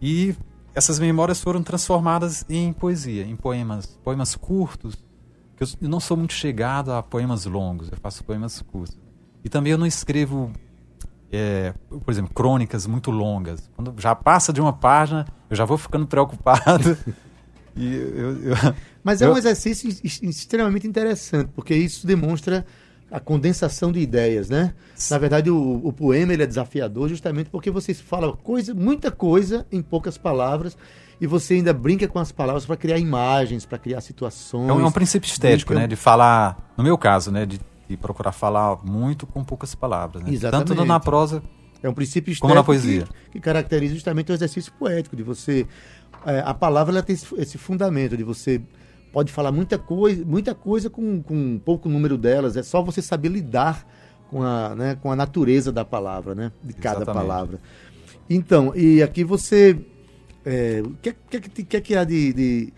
E 0.02 0.34
essas 0.74 0.98
memórias 0.98 1.40
foram 1.40 1.62
transformadas 1.62 2.44
em 2.48 2.72
poesia, 2.74 3.24
em 3.24 3.34
poemas, 3.36 3.86
poemas 4.04 4.34
curtos. 4.36 4.94
Que 5.56 5.64
eu, 5.64 5.68
eu 5.82 5.88
não 5.88 5.98
sou 6.00 6.16
muito 6.18 6.34
chegado 6.34 6.92
a 6.92 7.02
poemas 7.02 7.46
longos, 7.46 7.88
eu 7.90 7.96
faço 8.02 8.22
poemas 8.22 8.60
curtos. 8.62 8.96
E 9.42 9.48
também 9.48 9.72
eu 9.72 9.78
não 9.78 9.86
escrevo, 9.86 10.50
é, 11.32 11.72
por 11.88 12.10
exemplo, 12.10 12.32
crônicas 12.34 12.86
muito 12.86 13.10
longas. 13.10 13.68
Quando 13.74 13.94
já 13.98 14.14
passa 14.14 14.52
de 14.52 14.60
uma 14.60 14.72
página, 14.74 15.26
eu 15.48 15.56
já 15.56 15.64
vou 15.64 15.78
ficando 15.78 16.06
preocupado. 16.06 16.96
e 17.76 17.94
eu, 17.94 18.42
eu, 18.42 18.54
Mas 19.02 19.22
é 19.22 19.26
eu- 19.26 19.32
um 19.32 19.38
exercício 19.38 19.88
extremamente 20.22 20.86
interessante, 20.86 21.50
porque 21.54 21.74
isso 21.74 22.06
demonstra 22.06 22.64
a 23.10 23.18
condensação 23.18 23.90
de 23.90 23.98
ideias, 23.98 24.48
né? 24.48 24.72
Na 25.10 25.18
verdade, 25.18 25.50
o, 25.50 25.80
o 25.84 25.92
poema 25.92 26.32
ele 26.32 26.42
é 26.44 26.46
desafiador 26.46 27.08
justamente 27.08 27.50
porque 27.50 27.70
você 27.70 27.92
fala 27.92 28.32
coisa, 28.36 28.72
muita 28.72 29.10
coisa 29.10 29.66
em 29.72 29.82
poucas 29.82 30.16
palavras 30.16 30.76
e 31.20 31.26
você 31.26 31.54
ainda 31.54 31.72
brinca 31.72 32.06
com 32.06 32.18
as 32.20 32.30
palavras 32.30 32.64
para 32.64 32.76
criar 32.76 32.98
imagens, 32.98 33.66
para 33.66 33.78
criar 33.78 34.00
situações. 34.00 34.68
É 34.68 34.72
um, 34.72 34.80
é 34.80 34.86
um 34.86 34.92
princípio 34.92 35.26
estético, 35.28 35.70
Brinca- 35.70 35.82
né? 35.82 35.88
De 35.88 35.96
falar, 35.96 36.72
no 36.76 36.84
meu 36.84 36.96
caso, 36.96 37.32
né? 37.32 37.44
De, 37.44 37.60
de 37.88 37.96
procurar 37.96 38.30
falar 38.32 38.78
muito 38.84 39.26
com 39.26 39.42
poucas 39.42 39.74
palavras. 39.74 40.22
Né? 40.22 40.32
Exatamente. 40.32 40.68
Tanto 40.68 40.84
na 40.84 41.00
prosa. 41.00 41.42
É 41.82 41.88
um 41.88 41.94
princípio 41.94 42.32
Como 42.38 42.54
na 42.54 42.60
estético 42.60 42.66
poesia. 42.84 43.04
Que, 43.24 43.30
que 43.32 43.40
caracteriza 43.40 43.94
justamente 43.94 44.30
o 44.30 44.34
exercício 44.34 44.70
poético, 44.78 45.16
de 45.16 45.22
você. 45.22 45.66
É, 46.26 46.40
a 46.44 46.54
palavra 46.54 46.92
ela 46.94 47.02
tem 47.02 47.14
esse, 47.14 47.26
esse 47.36 47.58
fundamento, 47.58 48.16
de 48.16 48.22
você 48.24 48.60
pode 49.12 49.32
falar 49.32 49.50
muita 49.52 49.78
coisa, 49.78 50.24
muita 50.24 50.54
coisa 50.54 50.88
com, 50.88 51.22
com 51.22 51.34
um 51.34 51.58
pouco 51.58 51.88
número 51.88 52.16
delas, 52.16 52.56
é 52.56 52.62
só 52.62 52.82
você 52.82 53.02
saber 53.02 53.28
lidar 53.28 53.86
com 54.28 54.42
a, 54.42 54.74
né, 54.76 54.96
com 55.02 55.10
a 55.10 55.16
natureza 55.16 55.72
da 55.72 55.84
palavra, 55.84 56.34
né? 56.34 56.52
De 56.62 56.72
cada 56.74 56.98
Exatamente. 56.98 57.26
palavra. 57.26 57.58
Então, 58.28 58.72
e 58.76 59.02
aqui 59.02 59.24
você. 59.24 59.76
é, 60.44 60.82
o 60.84 60.90
que, 61.02 61.12
que, 61.28 61.40
que, 61.40 61.62
que, 61.64 61.80
que 61.80 61.94
há 61.96 62.04
de. 62.04 62.32
de- 62.32 62.72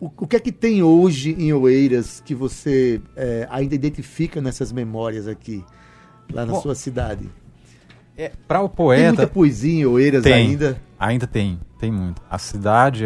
o, 0.00 0.06
o 0.06 0.26
que 0.26 0.34
é 0.34 0.40
que 0.40 0.50
tem 0.50 0.82
hoje 0.82 1.36
em 1.38 1.52
Oeiras 1.52 2.20
que 2.24 2.34
você 2.34 3.00
é, 3.14 3.46
ainda 3.50 3.74
identifica 3.74 4.40
nessas 4.40 4.72
memórias 4.72 5.28
aqui, 5.28 5.62
lá 6.32 6.44
na 6.46 6.54
Bom, 6.54 6.62
sua 6.62 6.74
cidade? 6.74 7.28
É, 8.16 8.32
Para 8.48 8.62
o 8.62 8.68
Tem 8.68 8.76
muita 9.04 9.14
poeta. 9.14 9.26
poesia 9.26 9.80
em 9.82 9.86
Oeiras 9.86 10.22
Tem. 10.24 10.32
ainda. 10.32 10.80
Ainda 11.04 11.26
tem, 11.26 11.58
tem 11.80 11.90
muito. 11.90 12.22
A 12.30 12.38
cidade, 12.38 13.04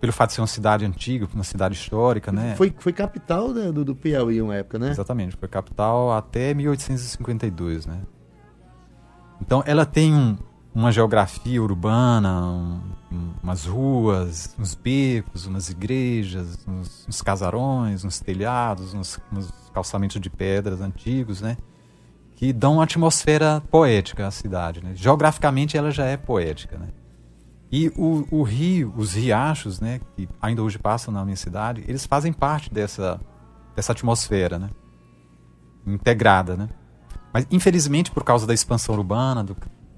pelo 0.00 0.12
fato 0.14 0.30
de 0.30 0.36
ser 0.36 0.40
uma 0.40 0.46
cidade 0.46 0.84
antiga, 0.86 1.28
uma 1.34 1.44
cidade 1.44 1.74
histórica, 1.74 2.32
né? 2.32 2.54
Foi, 2.56 2.74
foi 2.78 2.90
capital 2.90 3.50
né, 3.52 3.70
do, 3.70 3.84
do 3.84 3.94
Piauí 3.94 4.40
uma 4.40 4.54
época, 4.54 4.78
né? 4.78 4.90
Exatamente, 4.90 5.36
foi 5.36 5.46
capital 5.46 6.10
até 6.12 6.54
1852, 6.54 7.84
né? 7.84 8.00
Então 9.42 9.62
ela 9.66 9.84
tem 9.84 10.14
um- 10.14 10.38
uma 10.74 10.90
geografia 10.90 11.62
urbana, 11.62 12.40
um- 12.46 12.80
um- 13.12 13.30
umas 13.42 13.66
ruas, 13.66 14.54
uns 14.58 14.74
becos, 14.74 15.44
umas 15.46 15.68
igrejas, 15.68 16.58
uns, 16.66 17.06
uns 17.06 17.20
casarões, 17.20 18.04
uns 18.06 18.18
telhados, 18.20 18.94
uns, 18.94 19.20
uns 19.30 19.52
calçamentos 19.74 20.18
de 20.18 20.30
pedras 20.30 20.80
antigos, 20.80 21.42
né? 21.42 21.58
Que 22.36 22.54
dão 22.54 22.74
uma 22.74 22.84
atmosfera 22.84 23.62
poética 23.70 24.26
à 24.26 24.30
cidade, 24.30 24.82
né? 24.82 24.92
Geograficamente 24.94 25.76
ela 25.76 25.90
já 25.90 26.06
é 26.06 26.16
poética, 26.16 26.78
né? 26.78 26.88
E 27.76 27.88
o, 27.96 28.24
o 28.30 28.42
rio, 28.44 28.92
os 28.96 29.14
riachos, 29.14 29.80
né, 29.80 30.00
que 30.16 30.28
ainda 30.40 30.62
hoje 30.62 30.78
passam 30.78 31.12
na 31.12 31.24
minha 31.24 31.36
cidade, 31.36 31.82
eles 31.88 32.06
fazem 32.06 32.32
parte 32.32 32.72
dessa, 32.72 33.20
dessa 33.74 33.90
atmosfera, 33.90 34.60
né? 34.60 34.70
Integrada, 35.84 36.56
né? 36.56 36.68
Mas, 37.32 37.46
infelizmente, 37.50 38.12
por 38.12 38.22
causa 38.22 38.46
da 38.46 38.54
expansão 38.54 38.94
urbana, 38.94 39.42
do 39.42 39.56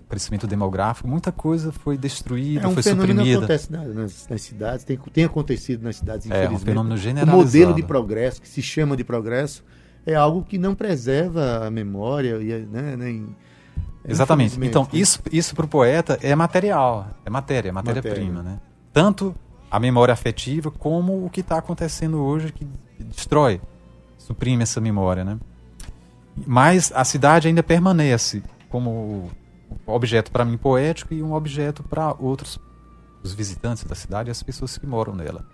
crescimento 0.08 0.46
demográfico, 0.46 1.06
muita 1.06 1.30
coisa 1.30 1.70
foi 1.70 1.98
destruída, 1.98 2.64
É 2.64 2.66
um 2.66 2.72
foi 2.72 2.82
fenômeno 2.82 3.22
que 3.22 3.32
suprimida. 3.34 3.38
acontece 3.38 3.70
na- 3.72 3.84
nas, 3.84 4.26
nas 4.28 4.40
cidades, 4.40 4.84
tem, 4.84 4.96
tem 5.12 5.24
acontecido 5.24 5.82
nas 5.82 5.96
cidades, 5.96 6.30
É, 6.30 6.32
um 6.32 6.36
infelizmente. 6.38 6.64
fenômeno 6.64 6.94
O 6.94 6.98
generalizado. 6.98 7.36
modelo 7.44 7.74
de 7.74 7.82
progresso, 7.82 8.40
que 8.40 8.48
se 8.48 8.62
chama 8.62 8.96
de 8.96 9.04
progresso, 9.04 9.62
é 10.06 10.14
algo 10.14 10.42
que 10.42 10.56
não 10.56 10.74
preserva 10.74 11.66
a 11.66 11.70
memória, 11.70 12.38
e, 12.40 12.64
né, 12.66 12.96
nem... 12.96 13.36
Exatamente. 14.08 14.56
infelizmente, 14.56 14.70
Então, 14.70 14.88
isso, 14.92 15.20
isso 15.32 15.54
para 15.54 15.64
o 15.64 15.68
poeta 15.68 16.18
é 16.22 16.34
material, 16.34 17.08
é 17.24 17.30
matéria, 17.30 17.70
é 17.70 17.72
matéria-prima, 17.72 18.42
né? 18.42 18.60
Tanto 18.92 19.34
a 19.70 19.80
memória 19.80 20.12
afetiva 20.12 20.70
como 20.70 21.24
o 21.24 21.30
que 21.30 21.40
está 21.40 21.58
acontecendo 21.58 22.22
hoje 22.22 22.52
que 22.52 22.66
destrói, 22.98 23.60
suprime 24.16 24.62
essa 24.62 24.80
memória, 24.80 25.24
né? 25.24 25.38
Mas 26.46 26.92
a 26.94 27.04
cidade 27.04 27.48
ainda 27.48 27.62
permanece 27.62 28.42
como 28.68 29.30
objeto 29.86 30.30
para 30.30 30.44
mim 30.44 30.56
poético 30.56 31.14
e 31.14 31.22
um 31.22 31.32
objeto 31.32 31.82
para 31.82 32.14
outros, 32.18 32.58
os 33.22 33.32
visitantes 33.32 33.84
da 33.84 33.94
cidade 33.94 34.28
e 34.28 34.32
as 34.32 34.42
pessoas 34.42 34.76
que 34.76 34.86
moram 34.86 35.14
nela. 35.14 35.44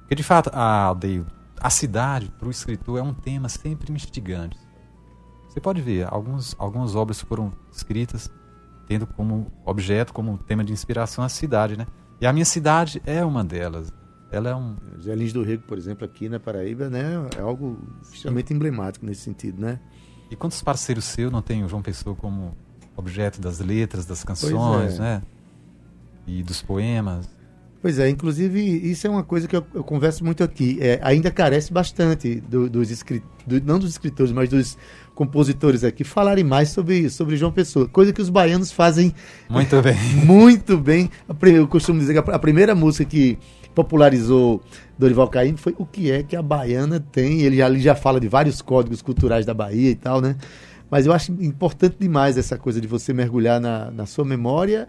Porque, 0.00 0.14
de 0.14 0.22
fato, 0.22 0.50
a 0.52 0.84
aldeia, 0.84 1.24
a 1.60 1.70
cidade, 1.70 2.30
para 2.38 2.48
o 2.48 2.50
escritor, 2.50 2.98
é 2.98 3.02
um 3.02 3.14
tema 3.14 3.48
sempre 3.48 3.92
instigante. 3.92 4.58
Você 5.54 5.60
pode 5.60 5.80
ver, 5.80 6.12
alguns, 6.12 6.56
algumas 6.58 6.96
obras 6.96 7.20
foram 7.20 7.52
escritas 7.70 8.28
tendo 8.88 9.06
como 9.06 9.52
objeto, 9.64 10.12
como 10.12 10.36
tema 10.36 10.64
de 10.64 10.72
inspiração 10.72 11.22
a 11.22 11.28
cidade, 11.28 11.76
né? 11.76 11.86
E 12.20 12.26
a 12.26 12.32
minha 12.32 12.44
cidade 12.44 13.00
é 13.06 13.24
uma 13.24 13.44
delas. 13.44 13.92
Ela 14.32 14.50
é 14.50 14.56
um. 14.56 14.74
Zé 15.00 15.14
Lins 15.14 15.32
do 15.32 15.44
Rego, 15.44 15.62
por 15.62 15.78
exemplo, 15.78 16.04
aqui 16.04 16.28
na 16.28 16.40
Paraíba, 16.40 16.90
né, 16.90 17.04
é 17.38 17.40
algo 17.40 17.78
extremamente 18.12 18.52
emblemático 18.52 19.06
nesse 19.06 19.20
sentido, 19.20 19.62
né? 19.62 19.78
E 20.28 20.34
quantos 20.34 20.60
parceiros 20.60 21.04
seus 21.04 21.30
não 21.30 21.40
tem 21.40 21.62
o 21.62 21.68
João 21.68 21.82
Pessoa 21.82 22.16
como 22.16 22.56
objeto 22.96 23.40
das 23.40 23.60
letras, 23.60 24.04
das 24.04 24.24
canções, 24.24 24.96
é. 24.96 24.98
né? 24.98 25.22
E 26.26 26.42
dos 26.42 26.60
poemas. 26.60 27.28
Pois 27.84 27.98
é, 27.98 28.08
inclusive 28.08 28.58
isso 28.60 29.06
é 29.06 29.10
uma 29.10 29.22
coisa 29.22 29.46
que 29.46 29.54
eu, 29.54 29.62
eu 29.74 29.84
converso 29.84 30.24
muito 30.24 30.42
aqui. 30.42 30.78
É, 30.80 30.98
ainda 31.02 31.30
carece 31.30 31.70
bastante 31.70 32.36
do- 32.40 32.66
dos 32.70 32.90
escritores, 32.90 33.62
não 33.62 33.78
dos 33.78 33.90
escritores, 33.90 34.32
mas 34.32 34.48
dos 34.48 34.78
compositores 35.14 35.84
aqui 35.84 36.02
falarem 36.02 36.42
mais 36.44 36.70
sobre, 36.70 37.10
sobre 37.10 37.36
João 37.36 37.52
Pessoa. 37.52 37.86
Coisa 37.86 38.10
que 38.10 38.22
os 38.22 38.30
baianos 38.30 38.72
fazem 38.72 39.14
Muito 39.50 39.82
bem. 39.82 39.94
muito 40.24 40.78
bem. 40.78 41.10
Eu 41.42 41.68
costumo 41.68 42.00
dizer 42.00 42.14
que 42.14 42.30
a 42.30 42.34
a 42.34 42.38
primeira 42.38 42.74
música 42.74 43.04
que 43.04 43.36
popularizou 43.74 44.62
Dorival 44.98 45.28
Caymmi 45.28 45.58
foi 45.58 45.74
O 45.76 45.84
que 45.84 46.10
é 46.10 46.22
que 46.22 46.34
a 46.34 46.40
baiana 46.40 46.98
tem. 46.98 47.42
Ele 47.42 47.58
já, 47.58 47.68
ele 47.68 47.80
já 47.80 47.94
fala 47.94 48.18
de 48.18 48.28
vários 48.28 48.62
códigos 48.62 49.02
culturais 49.02 49.44
da 49.44 49.52
Bahia 49.52 49.90
e 49.90 49.94
tal, 49.94 50.22
né? 50.22 50.36
Mas 50.90 51.04
eu 51.04 51.12
acho 51.12 51.32
importante 51.32 51.96
demais 52.00 52.38
essa 52.38 52.56
coisa 52.56 52.80
de 52.80 52.86
você 52.88 53.12
mergulhar 53.12 53.60
na, 53.60 53.90
na 53.90 54.06
sua 54.06 54.24
memória, 54.24 54.88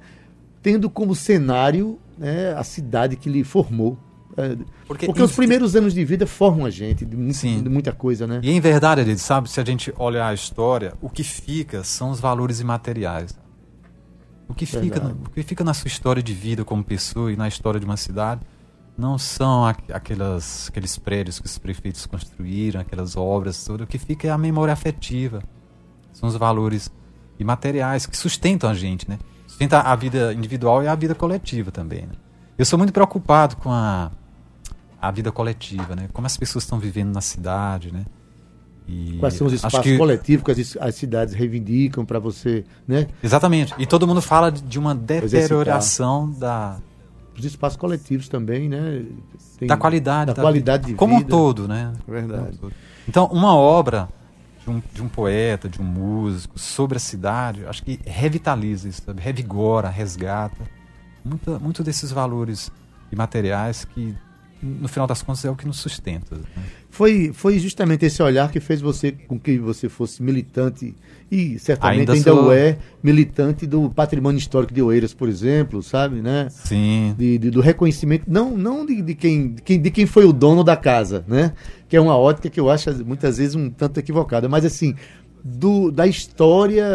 tendo 0.65 0.89
como 0.89 1.13
cenário 1.13 1.99
né, 2.17 2.51
a 2.55 2.63
cidade 2.63 3.15
que 3.15 3.29
lhe 3.29 3.43
formou. 3.43 3.99
É, 4.35 4.55
Porque, 4.87 5.05
Porque 5.05 5.21
os 5.21 5.31
primeiros 5.35 5.75
anos 5.75 5.93
de 5.93 6.03
vida 6.03 6.25
formam 6.25 6.65
a 6.65 6.71
gente 6.71 7.05
de, 7.05 7.15
muito- 7.15 7.39
de 7.63 7.69
muita 7.69 7.91
coisa, 7.91 8.25
né? 8.25 8.39
E 8.41 8.49
em 8.49 8.59
verdade, 8.59 9.01
ele 9.01 9.15
sabe, 9.15 9.47
se 9.47 9.59
a 9.61 9.63
gente 9.63 9.93
olhar 9.95 10.27
a 10.27 10.33
história, 10.33 10.95
o 11.03 11.07
que 11.07 11.23
fica 11.23 11.83
são 11.83 12.09
os 12.09 12.19
valores 12.19 12.59
imateriais. 12.59 13.37
O 14.47 14.55
que, 14.55 14.65
fica, 14.65 14.99
o 15.25 15.29
que 15.29 15.43
fica 15.43 15.63
na 15.63 15.73
sua 15.75 15.87
história 15.87 16.23
de 16.23 16.33
vida 16.33 16.65
como 16.65 16.83
pessoa 16.83 17.31
e 17.31 17.35
na 17.35 17.47
história 17.47 17.79
de 17.79 17.85
uma 17.85 17.97
cidade 17.97 18.41
não 18.97 19.19
são 19.19 19.65
aqu- 19.67 19.93
aquelas, 19.93 20.67
aqueles 20.69 20.97
prédios 20.97 21.39
que 21.39 21.45
os 21.45 21.59
prefeitos 21.59 22.07
construíram, 22.07 22.81
aquelas 22.81 23.15
obras 23.15 23.63
todas. 23.63 23.85
O 23.85 23.87
que 23.87 23.99
fica 23.99 24.27
é 24.27 24.31
a 24.31 24.37
memória 24.37 24.73
afetiva. 24.73 25.43
São 26.11 26.27
os 26.27 26.35
valores 26.35 26.91
imateriais 27.39 28.07
que 28.07 28.17
sustentam 28.17 28.67
a 28.67 28.73
gente, 28.73 29.07
né? 29.07 29.19
Sustenta 29.55 29.79
a 29.79 29.95
vida 29.95 30.33
individual 30.33 30.83
e 30.83 30.87
a 30.87 30.95
vida 30.95 31.15
coletiva 31.15 31.71
também. 31.71 32.01
né? 32.01 32.13
Eu 32.57 32.65
sou 32.65 32.77
muito 32.77 32.91
preocupado 32.91 33.55
com 33.55 33.71
a, 33.71 34.11
a 35.01 35.11
vida 35.11 35.31
coletiva, 35.31 35.95
né? 35.95 36.09
Como 36.11 36.27
as 36.27 36.35
pessoas 36.35 36.65
estão 36.65 36.77
vivendo 36.77 37.13
na 37.13 37.21
cidade, 37.21 37.89
né? 37.91 38.05
E 38.85 39.15
Quais 39.17 39.33
são 39.35 39.47
os 39.47 39.53
espaços 39.53 39.79
que- 39.79 39.97
coletivos 39.97 40.43
que 40.43 40.51
as, 40.51 40.77
as 40.79 40.95
cidades 40.95 41.33
reivindicam 41.33 42.03
para 42.05 42.19
você, 42.19 42.65
né? 42.85 43.07
Exatamente. 43.23 43.73
E 43.79 43.85
todo 43.85 44.05
mundo 44.05 44.21
fala 44.21 44.51
de- 44.51 44.77
uma 44.77 44.93
deterioração 44.93 46.29
da, 46.31 46.77
Os 47.37 47.45
espaços 47.45 47.77
coletivos 47.77 48.27
também, 48.27 48.67
né? 48.67 49.05
Tem- 49.57 49.67
da 49.69 49.77
qualidade, 49.77 50.33
da 50.33 50.41
qualidade 50.41 50.83
vida, 50.83 50.93
de 50.93 50.97
como 50.99 51.15
um 51.15 51.19
vida. 51.19 51.29
todo, 51.29 51.65
né? 51.67 51.93
Verdade. 52.05 52.41
Como 52.41 52.49
um 52.51 52.57
todo. 52.57 52.73
Então, 53.07 53.25
uma 53.27 53.55
obra 53.55 54.09
de 54.65 54.71
um, 54.71 54.81
de 54.93 55.01
um 55.03 55.07
poeta, 55.07 55.69
de 55.69 55.79
um 55.79 55.85
músico 55.85 56.57
sobre 56.59 56.97
a 56.97 56.99
cidade, 56.99 57.65
acho 57.65 57.83
que 57.83 57.99
revitaliza 58.05 58.89
isso, 58.89 59.03
sabe? 59.05 59.21
revigora, 59.21 59.87
resgata 59.89 60.57
muita, 61.23 61.59
muito 61.59 61.83
desses 61.83 62.11
valores 62.11 62.71
imateriais 63.11 63.85
que, 63.85 64.15
no 64.61 64.87
final 64.87 65.05
das 65.07 65.21
contas, 65.21 65.45
é 65.45 65.49
o 65.49 65.55
que 65.55 65.67
nos 65.67 65.77
sustenta. 65.77 66.35
né? 66.35 66.43
Foi, 66.89 67.31
foi 67.33 67.59
justamente 67.59 68.05
esse 68.05 68.21
olhar 68.23 68.49
que 68.51 68.59
fez 68.59 68.81
você 68.81 69.11
com 69.11 69.39
que 69.39 69.57
você 69.59 69.89
fosse 69.89 70.23
militante 70.23 70.95
e 71.31 71.59
certamente 71.59 71.99
Ainda 71.99 72.13
ainda, 72.13 72.31
sou. 72.31 72.45
o 72.45 72.51
é 72.53 72.77
militante 73.03 73.65
do 73.67 73.89
patrimônio 73.89 74.37
histórico 74.37 74.73
de 74.73 74.81
Oeiras, 74.81 75.13
por 75.13 75.27
exemplo, 75.27 75.81
sabe, 75.83 76.21
né? 76.21 76.47
Sim. 76.49 77.13
De, 77.17 77.37
de- 77.37 77.49
do 77.51 77.59
reconhecimento, 77.61 78.23
não, 78.27 78.55
não 78.57 78.85
de, 78.85 79.01
de 79.01 79.13
quem, 79.15 79.53
de, 79.55 79.61
quem, 79.61 79.81
de 79.81 79.91
quem 79.91 80.05
foi 80.05 80.25
o 80.25 80.31
dono 80.31 80.63
da 80.63 80.77
casa, 80.77 81.25
né? 81.27 81.53
Que 81.95 81.97
é 81.97 82.01
uma 82.01 82.17
ótica 82.17 82.49
que 82.49 82.59
eu 82.59 82.69
acho 82.69 82.91
muitas 83.05 83.37
vezes 83.37 83.55
um 83.55 83.69
tanto 83.69 83.97
equivocada, 84.01 84.49
mas 84.49 84.65
assim, 84.65 84.95
do, 85.41 85.89
da 85.89 86.05
história, 86.05 86.85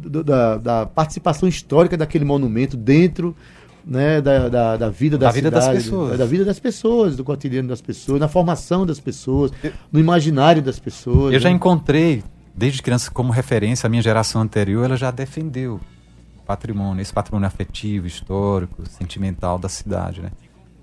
do- 0.00 0.24
da, 0.24 0.56
da 0.56 0.86
participação 0.86 1.46
histórica 1.46 1.98
daquele 1.98 2.24
monumento 2.24 2.74
dentro 2.74 3.36
né, 3.84 4.22
da, 4.22 4.48
da, 4.48 4.76
da 4.78 4.88
vida 4.88 5.18
da, 5.18 5.26
Da 5.26 5.32
vida 5.32 5.50
das 5.50 5.64
cidade, 5.64 5.82
pessoas. 5.84 6.10
Da, 6.12 6.16
da 6.16 6.24
vida 6.24 6.44
das 6.46 6.58
pessoas, 6.58 7.14
do 7.14 7.22
cotidiano 7.24 7.68
das 7.68 7.82
pessoas, 7.82 8.18
na 8.18 8.26
formação 8.26 8.86
das 8.86 8.98
pessoas, 8.98 9.50
no 9.92 10.00
imaginário 10.00 10.62
das 10.62 10.78
pessoas. 10.78 11.34
Eu 11.34 11.38
já 11.40 11.50
né? 11.50 11.56
encontrei, 11.56 12.22
desde 12.54 12.80
criança, 12.80 13.10
como 13.10 13.32
referência, 13.32 13.86
a 13.86 13.90
minha 13.90 14.00
geração 14.00 14.40
anterior, 14.40 14.86
ela 14.86 14.96
já 14.96 15.10
defendeu 15.10 15.78
o 16.38 16.42
patrimônio, 16.46 17.02
esse 17.02 17.12
patrimônio 17.12 17.46
afetivo, 17.46 18.06
histórico, 18.06 18.82
sentimental 18.88 19.58
da 19.58 19.68
cidade, 19.68 20.22
né? 20.22 20.30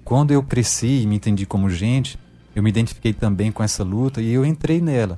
Quando 0.06 0.30
eu 0.32 0.44
cresci 0.44 1.02
e 1.02 1.08
me 1.08 1.16
entendi 1.16 1.48
como 1.48 1.68
gente, 1.68 2.16
eu 2.56 2.64
me 2.64 2.70
identifiquei 2.70 3.14
também 3.14 3.52
com 3.52 3.64
essa 3.64 3.84
luta 3.84 4.22
e 4.22 4.32
eu 4.32 4.46
entrei 4.46 4.82
nela. 4.82 5.18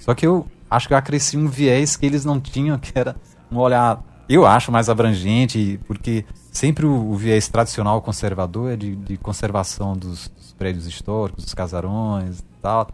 Só 0.00 0.14
que 0.14 0.26
eu 0.26 0.46
acho 0.70 0.88
que 0.88 0.94
eu 0.94 0.98
acresci 0.98 1.36
um 1.36 1.46
viés 1.48 1.96
que 1.96 2.06
eles 2.06 2.24
não 2.24 2.40
tinham, 2.40 2.78
que 2.80 2.92
era 2.98 3.14
um 3.50 3.58
olhar, 3.58 4.02
eu 4.28 4.46
acho, 4.46 4.72
mais 4.72 4.88
abrangente, 4.88 5.78
porque 5.86 6.24
sempre 6.50 6.86
o, 6.86 7.10
o 7.10 7.16
viés 7.16 7.48
tradicional 7.48 8.00
conservador 8.00 8.72
é 8.72 8.76
de, 8.76 8.96
de 8.96 9.16
conservação 9.16 9.96
dos, 9.96 10.28
dos 10.28 10.52
prédios 10.54 10.86
históricos, 10.86 11.44
dos 11.44 11.54
casarões 11.54 12.38
e 12.40 12.44
tal, 12.62 12.88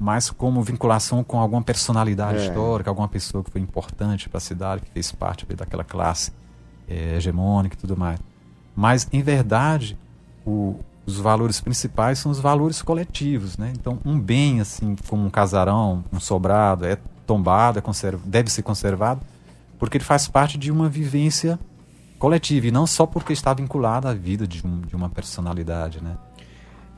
mas 0.00 0.30
como 0.30 0.62
vinculação 0.62 1.22
com 1.24 1.38
alguma 1.40 1.62
personalidade 1.62 2.38
É. 2.38 2.46
histórica, 2.46 2.88
alguma 2.90 3.08
pessoa 3.08 3.42
que 3.44 3.50
foi 3.50 3.60
importante 3.60 4.28
para 4.28 4.38
a 4.38 4.40
cidade, 4.40 4.82
que 4.82 4.90
fez 4.90 5.10
parte 5.12 5.44
daquela 5.54 5.84
classe 5.84 6.32
eh, 6.88 7.16
hegemônica 7.16 7.74
e 7.74 7.78
tudo 7.78 7.96
mais. 7.96 8.18
Mas, 8.74 9.08
em 9.12 9.20
verdade, 9.22 9.98
o- 10.46 10.76
os 11.08 11.16
valores 11.18 11.58
principais 11.58 12.18
são 12.18 12.30
os 12.30 12.38
valores 12.38 12.82
coletivos, 12.82 13.56
né? 13.56 13.72
Então, 13.74 13.98
um 14.04 14.20
bem 14.20 14.60
assim 14.60 14.94
como 15.08 15.24
um 15.24 15.30
casarão, 15.30 16.04
um 16.12 16.20
sobrado, 16.20 16.84
é 16.84 16.98
tombado, 17.26 17.78
é 17.78 17.82
deve 18.26 18.50
ser 18.50 18.60
conservado, 18.60 19.22
porque 19.78 19.96
ele 19.96 20.04
faz 20.04 20.28
parte 20.28 20.58
de 20.58 20.70
uma 20.70 20.86
vivência 20.86 21.58
coletiva 22.18 22.66
e 22.66 22.70
não 22.70 22.86
só 22.86 23.06
porque 23.06 23.32
está 23.32 23.54
vinculado 23.54 24.06
à 24.06 24.12
vida 24.12 24.46
de, 24.46 24.66
um- 24.66 24.82
de 24.82 24.94
uma 24.94 25.08
personalidade, 25.08 26.02
né? 26.02 26.14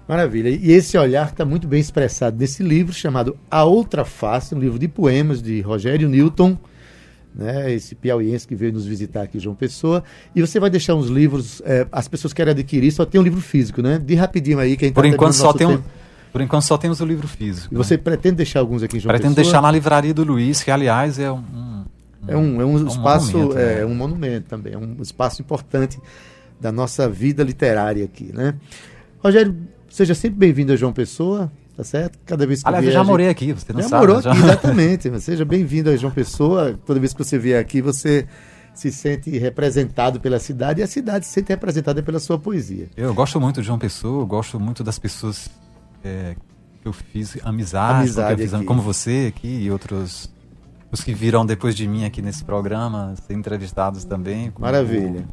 Maravilha. 0.09 0.49
E 0.49 0.73
esse 0.73 0.99
olhar 0.99 1.29
está 1.29 1.45
muito 1.45 1.69
bem 1.69 1.79
expressado 1.79 2.37
nesse 2.37 2.65
livro 2.65 2.93
chamado 2.93 3.37
A 3.49 3.63
Outra 3.63 4.05
Face, 4.05 4.53
um 4.57 4.59
livro 4.59 4.77
de 4.77 4.89
poemas 4.89 5.41
de 5.41 5.61
Rogério 5.61 6.09
Newton, 6.09 6.59
né, 7.35 7.73
esse 7.73 7.95
piauiense 7.95 8.47
que 8.47 8.55
veio 8.55 8.73
nos 8.73 8.85
visitar 8.87 9.23
aqui, 9.23 9.39
João 9.39 9.55
Pessoa. 9.55 10.03
E 10.35 10.41
você 10.41 10.59
vai 10.59 10.69
deixar 10.71 10.95
uns 10.95 11.09
livros, 11.09 11.63
eh, 11.65 11.87
as 11.93 12.09
pessoas 12.09 12.33
querem 12.33 12.51
adquirir, 12.53 12.91
só 12.93 13.05
tem 13.07 13.21
um 13.21 13.25
livro 13.25 13.41
físico, 13.41 13.81
né? 13.83 13.99
De 13.99 14.15
rapidinho 14.15 14.59
aí, 14.59 14.77
quem 14.77 14.93
Por 14.93 15.03
tá 15.03 15.09
enquanto 15.09 15.35
só 15.35 15.53
tem 15.53 15.67
um, 15.67 15.71
tempo. 15.77 15.85
por 16.33 16.41
enquanto 16.41 16.63
só 16.65 16.77
temos 16.77 17.01
o 17.01 17.05
livro 17.07 17.29
físico. 17.29 17.73
E 17.73 17.77
né? 17.79 17.83
você 17.85 17.97
pretende 17.97 18.37
deixar 18.37 18.61
alguns 18.61 18.83
aqui 18.83 18.97
em 18.97 19.01
João 19.01 19.13
Pretendo 19.13 19.35
Pessoa? 19.35 19.53
deixar 19.53 19.63
na 19.63 19.71
livraria 19.71 20.13
do 20.13 20.25
Luiz, 20.25 20.63
que 20.63 20.71
aliás 20.71 21.19
é 21.19 21.31
um, 21.31 21.37
um- 21.39 21.85
É 22.29 22.37
um, 22.37 22.61
é 22.61 22.65
um 22.65 22.87
espaço, 22.87 23.33
monumento, 23.39 23.59
é 23.59 23.77
né? 23.77 23.85
um 23.87 23.95
monumento 23.95 24.47
também, 24.49 24.73
é 24.75 24.79
um 24.79 24.97
espaço 25.01 25.41
importante 25.41 25.99
da 26.61 26.71
nossa 26.71 27.09
vida 27.09 27.43
literária 27.43 28.05
aqui, 28.05 28.31
né? 28.35 28.55
Rogério, 29.23 29.57
seja 29.89 30.15
sempre 30.15 30.39
bem-vindo 30.39 30.73
a 30.73 30.77
João 30.77 30.93
Pessoa, 30.93 31.51
tá 31.77 31.85
certo? 31.85 32.19
Cada 32.27 32.47
vez 32.47 32.63
que 32.63 32.69
Aliás, 32.69 32.85
eu 32.85 32.89
vier, 32.91 32.93
já 32.95 33.01
a 33.01 33.03
gente- 33.03 33.11
morei 33.11 33.29
aqui, 33.29 33.53
você 33.53 33.73
não 33.73 33.83
já 33.83 33.89
sabe. 33.89 34.07
morou 34.07 34.23
já- 34.23 34.33
aqui, 34.33 34.41
exatamente. 34.43 35.11
Seja 35.21 35.45
bem-vindo 35.45 35.91
a 35.91 35.97
João 35.97 36.13
Pessoa. 36.13 36.79
Toda 36.87 36.99
vez 37.01 37.13
que 37.13 37.23
você 37.25 37.39
vier 37.39 37.61
aqui, 37.61 37.81
você 37.81 38.27
se 38.75 38.91
sente 38.93 39.31
representado 39.39 40.21
pela 40.21 40.39
cidade 40.39 40.81
e 40.81 40.83
a 40.83 40.87
cidade 40.87 41.27
se 41.27 41.33
sente 41.33 41.49
representada 41.49 42.03
pela 42.03 42.19
sua 42.21 42.39
poesia. 42.39 42.89
Eu 42.97 43.13
gosto 43.15 43.41
muito 43.41 43.61
de 43.61 43.67
João 43.67 43.79
Pessoa, 43.79 44.23
eu 44.23 44.27
gosto 44.27 44.59
muito 44.61 44.83
das 44.85 44.99
pessoas 44.99 45.49
é, 46.05 46.35
que 46.81 46.89
eu 46.89 46.93
fiz 46.93 47.37
amizade, 47.45 48.01
Amizade 48.01 48.43
eu 48.43 48.49
fiz- 48.49 48.67
como 48.67 48.81
você 48.81 49.33
aqui 49.37 49.49
e 49.49 49.71
outros 49.71 50.31
os 50.93 51.03
que 51.03 51.15
virão 51.15 51.47
depois 51.47 51.75
de 51.75 51.87
mim 51.87 52.05
aqui 52.05 52.21
nesse 52.21 52.45
programa, 52.45 53.15
ser 53.27 53.35
entrevistados 53.35 54.05
também. 54.05 54.53
Maravilha. 54.59 55.25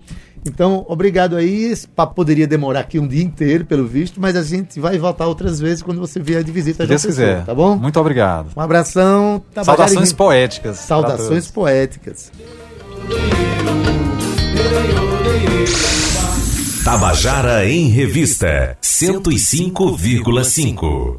Então, 0.45 0.85
obrigado 0.87 1.35
aí. 1.35 1.65
Esse 1.65 1.87
papo 1.87 2.15
poderia 2.15 2.47
demorar 2.47 2.81
aqui 2.81 2.99
um 2.99 3.07
dia 3.07 3.23
inteiro, 3.23 3.65
pelo 3.65 3.87
visto, 3.87 4.21
mas 4.21 4.35
a 4.35 4.43
gente 4.43 4.79
vai 4.79 4.97
voltar 4.97 5.27
outras 5.27 5.59
vezes 5.59 5.81
quando 5.81 5.99
você 5.99 6.19
vier 6.19 6.43
de 6.43 6.51
visita 6.51 6.83
Se 6.83 6.89
Deus 6.89 7.05
quiser. 7.05 7.43
tá 7.43 7.55
bom? 7.55 7.75
Muito 7.75 7.99
obrigado. 7.99 8.49
Um 8.55 8.61
abração. 8.61 9.41
Tabajara 9.53 9.77
Saudações 9.77 10.13
poéticas. 10.13 10.77
Saudações 10.77 11.51
poéticas. 11.51 12.31
Tabajara 16.83 17.67
em 17.67 17.87
Revista 17.89 18.77
105,5. 18.81 21.15